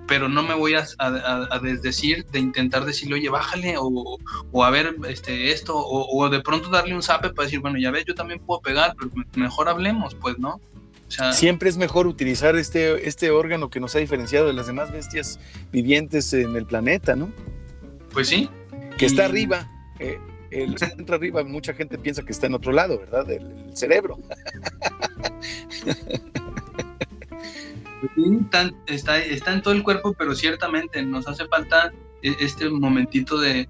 [0.08, 4.18] pero no me voy a, a, desdecir de intentar decirle, oye, bájale, o,
[4.52, 7.78] o a ver este, esto, o, o, de pronto darle un zape para decir, bueno,
[7.78, 10.60] ya ves, yo también puedo pegar, pero mejor hablemos, pues, ¿no?
[11.10, 14.66] O sea, Siempre es mejor utilizar este, este órgano que nos ha diferenciado de las
[14.66, 15.40] demás bestias
[15.72, 17.32] vivientes en el planeta, ¿no?
[18.12, 18.50] Pues sí.
[18.98, 19.70] Que está arriba.
[20.00, 20.20] Eh,
[20.52, 23.30] el centro arriba, mucha gente piensa que está en otro lado, ¿verdad?
[23.30, 24.18] El, el cerebro.
[28.88, 31.92] está, está en todo el cuerpo, pero ciertamente nos hace falta
[32.22, 33.68] e, este momentito de,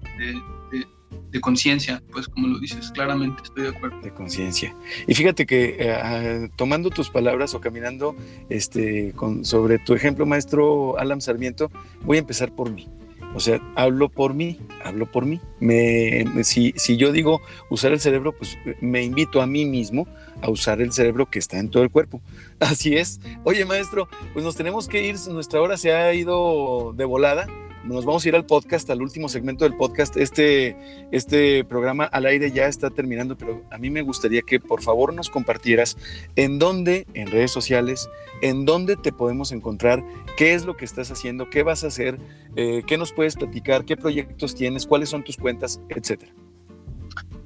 [1.30, 4.00] de, conciencia, pues como lo dices, claramente estoy de acuerdo.
[4.00, 4.74] De conciencia.
[5.06, 8.16] Y fíjate que eh, ah, tomando tus palabras o caminando
[8.48, 11.70] este, con, sobre tu ejemplo, maestro Alan Sarmiento,
[12.02, 12.88] voy a empezar por mí.
[13.34, 15.40] O sea, hablo por mí, hablo por mí.
[15.60, 20.08] Me, si, si yo digo usar el cerebro, pues me invito a mí mismo
[20.42, 22.20] a usar el cerebro que está en todo el cuerpo.
[22.60, 23.20] Así es.
[23.44, 27.46] Oye, maestro, pues nos tenemos que ir, nuestra hora se ha ido de volada.
[27.84, 30.16] Nos vamos a ir al podcast, al último segmento del podcast.
[30.16, 30.76] Este,
[31.12, 35.14] este programa al aire ya está terminando, pero a mí me gustaría que por favor
[35.14, 35.96] nos compartieras
[36.36, 38.10] en dónde, en redes sociales,
[38.42, 40.04] en dónde te podemos encontrar,
[40.36, 42.18] qué es lo que estás haciendo, qué vas a hacer,
[42.56, 46.32] eh, qué nos puedes platicar, qué proyectos tienes, cuáles son tus cuentas, etcétera.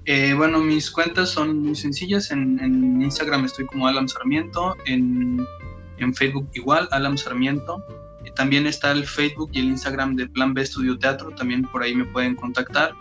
[0.06, 2.30] Eh, bueno, mis cuentas son muy sencillas.
[2.30, 5.46] En, Instagram estoy como Alam Sarmiento, en,
[6.14, 7.82] Facebook igual, Alam Sarmiento.
[8.32, 11.94] También está el Facebook y el Instagram de Plan B Estudio Teatro, también por ahí
[11.94, 12.94] me pueden contactar.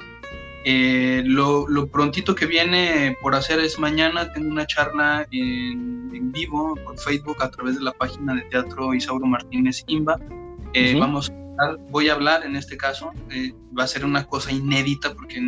[0.66, 6.98] Eh, lo, prontito que viene por hacer es mañana, tengo una charla en, vivo por
[6.98, 10.18] Facebook a través de la página de Teatro Isauro Martínez Imba.
[10.74, 11.44] Eh, vamos a
[11.90, 13.12] voy a hablar en este caso,
[13.78, 15.40] va a ser una cosa inédita porque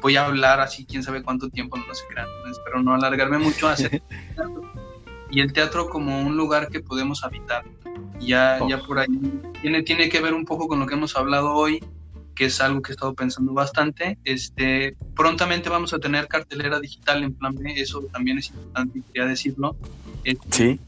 [0.00, 3.68] voy a hablar así, quién sabe cuánto tiempo, no sé crean, espero no alargarme mucho
[3.68, 4.02] a hacer
[5.30, 7.64] y el teatro como un lugar que podemos habitar.
[8.20, 9.08] Ya, ya por ahí
[9.60, 11.84] tiene, tiene que ver un poco con lo que hemos hablado hoy,
[12.34, 14.18] que es algo que he estado pensando bastante.
[14.24, 19.28] Este, prontamente vamos a tener cartelera digital en Plan B, eso también es importante, quería
[19.28, 19.76] decirlo.
[20.24, 20.80] Este, sí.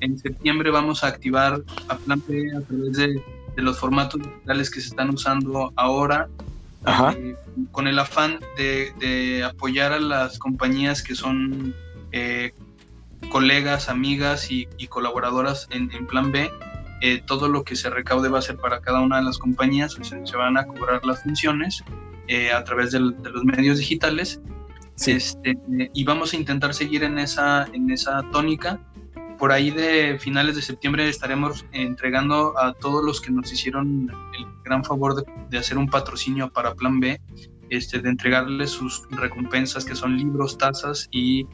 [0.00, 3.22] En septiembre vamos a activar a Plan B a través de,
[3.56, 6.28] de los formatos digitales que se están usando ahora
[7.16, 7.34] eh,
[7.72, 11.74] con el afán de, apoyar a las compañías que son
[12.12, 12.54] eh,
[13.28, 16.50] colegas, amigas y, colaboradoras en, Plan B.
[17.02, 19.98] Eh, todo lo que se recaude va a ser para cada una de las compañías,
[20.00, 21.84] se, van a cobrar las funciones
[22.54, 24.40] a través de los medios digitales.
[25.06, 25.58] Este,
[25.92, 28.80] y vamos a intentar seguir en esa, en esa tónica
[29.38, 34.46] por ahí de finales de septiembre estaremos entregando a todos los que nos hicieron el
[34.64, 37.20] gran favor de, hacer un patrocinio para Plan B,
[37.68, 41.46] este, de entregarles sus recompensas que son libros, tazas y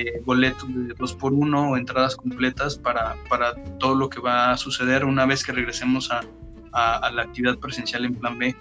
[0.00, 4.50] eh, boletos de dos por uno o entradas completas para, para todo lo que va
[4.50, 6.20] a suceder una vez que regresemos a,
[6.72, 8.54] a, la actividad presencial en Plan B.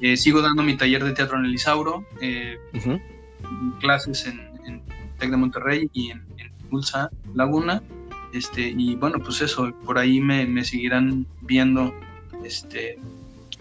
[0.00, 2.58] Eh, sigo dando mi taller de teatro en el Isauro, eh,
[3.80, 4.82] clases en, en
[5.18, 7.82] Tec de Monterrey y en, en Pulsa Laguna
[8.34, 11.94] este, y bueno, pues eso, por ahí me, seguirán viendo
[12.44, 12.98] este,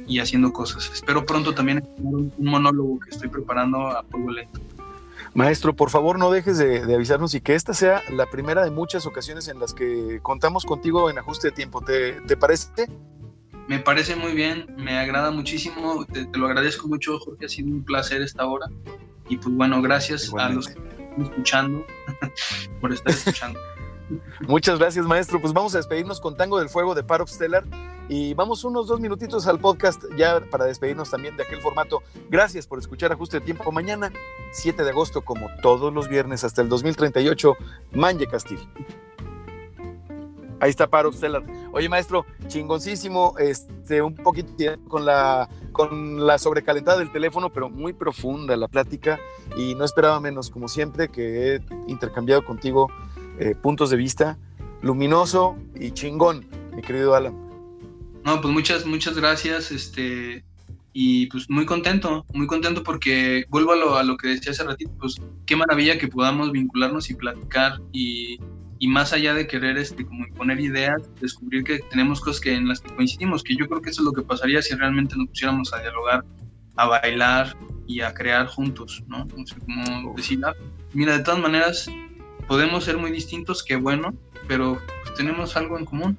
[0.08, 0.90] y haciendo cosas.
[0.92, 4.60] Espero pronto también un, monólogo que estoy preparando a fuego lento.
[5.34, 9.06] Maestro, por favor no dejes de, avisarnos y que esta sea la primera de muchas
[9.06, 11.82] ocasiones en las que contamos contigo en ajuste de tiempo.
[11.82, 12.88] ¿Te, parece?
[13.68, 17.84] Me parece muy bien, me agrada muchísimo, te, lo agradezco mucho Jorge, ha sido un
[17.84, 18.68] placer esta hora
[19.28, 21.86] y pues bueno, gracias a los que están escuchando
[22.82, 23.60] por estar escuchando.
[24.42, 25.40] Muchas gracias, maestro.
[25.42, 27.64] Pues vamos a despedirnos con Tango del Fuego de Parox Stellar
[28.10, 32.04] y vamos unos dos minutitos al podcast ya para despedirnos también de aquel formato.
[32.30, 33.72] Gracias por escuchar Ajuste de Tiempo.
[33.72, 34.12] Mañana,
[34.52, 37.56] 7 de agosto, como todos los viernes hasta el 2038,
[37.94, 38.60] Manje Castil.
[40.60, 41.44] Ahí está Parox Stellar.
[41.74, 44.54] Oye, maestro, chingoncísimo, este, un poquito
[44.88, 49.20] con la, con la sobrecalentada del teléfono, pero muy profunda la plática
[49.58, 52.90] y no esperaba menos, como siempre, que he intercambiado contigo
[53.40, 54.38] eh, puntos de vista
[54.82, 57.36] luminoso y chingón, mi querido Alan.
[58.26, 60.44] No, pues muchas, muchas gracias, este,
[60.94, 64.64] y pues muy contento, muy contento porque vuelvo a lo, a lo que decía hace
[64.64, 65.16] ratito, pues
[65.46, 68.40] qué maravilla que podamos vincularnos y platicar y,
[68.80, 72.68] y más allá de querer este, como imponer ideas, descubrir que tenemos cosas que, en
[72.68, 75.30] las que coincidimos, que yo creo que eso es lo que pasaría si realmente nos
[75.30, 76.24] pusiéramos a dialogar,
[76.76, 77.58] a bailar
[77.88, 79.26] y a crear juntos, ¿no?
[79.26, 80.54] No sé cómo decirla.
[80.94, 81.90] Mira, de todas maneras,
[82.48, 84.14] podemos ser muy distintos, qué bueno,
[84.48, 86.18] pero pues, tenemos algo en común.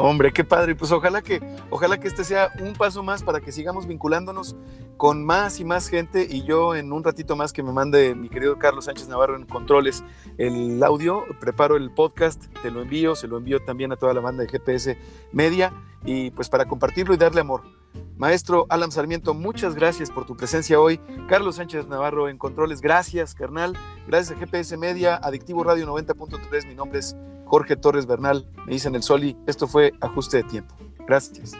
[0.00, 0.76] Hombre, qué padre.
[0.76, 1.40] Pues ojalá que,
[1.70, 4.54] ojalá que este sea un paso más para que sigamos vinculándonos
[4.96, 6.24] con más y más gente.
[6.30, 9.44] Y yo en un ratito más que me mande mi querido Carlos Sánchez Navarro en
[9.44, 10.04] controles
[10.38, 14.20] el audio, preparo el podcast, te lo envío, se lo envío también a toda la
[14.20, 14.96] banda de GPS
[15.32, 15.72] Media
[16.04, 17.77] y pues para compartirlo y darle amor.
[18.16, 21.00] Maestro Alan Sarmiento, muchas gracias por tu presencia hoy.
[21.28, 23.76] Carlos Sánchez Navarro en Controles, gracias, carnal.
[24.06, 26.66] Gracias a GPS Media, Adictivo Radio 90.3.
[26.66, 28.48] Mi nombre es Jorge Torres Bernal.
[28.66, 29.36] Me dicen el Soli.
[29.46, 30.74] Esto fue Ajuste de Tiempo.
[31.06, 31.52] Gracias.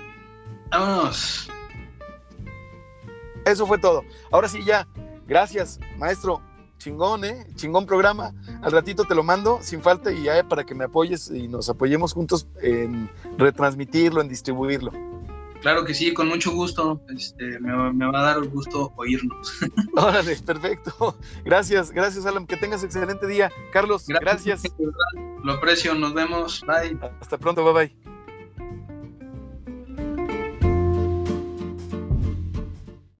[0.71, 1.51] Vámonos.
[3.45, 4.03] Eso fue todo.
[4.31, 4.87] Ahora sí, ya.
[5.27, 6.43] Gracias, maestro.
[6.79, 7.47] Chingón, ¿eh?
[7.57, 8.33] Chingón programa.
[8.63, 11.69] Al ratito te lo mando sin falta y ya para que me apoyes y nos
[11.69, 14.93] apoyemos juntos en retransmitirlo, en distribuirlo.
[15.61, 17.01] Claro que sí, con mucho gusto.
[17.17, 19.53] Este, me, me va a dar gusto oírnos.
[19.97, 21.17] Órale, perfecto.
[21.45, 22.47] Gracias, gracias, Alan.
[22.47, 23.51] Que tengas excelente día.
[23.73, 24.63] Carlos, gracias.
[25.43, 26.63] Lo aprecio, nos vemos.
[26.67, 26.99] Bye.
[27.21, 28.18] Hasta pronto, bye bye.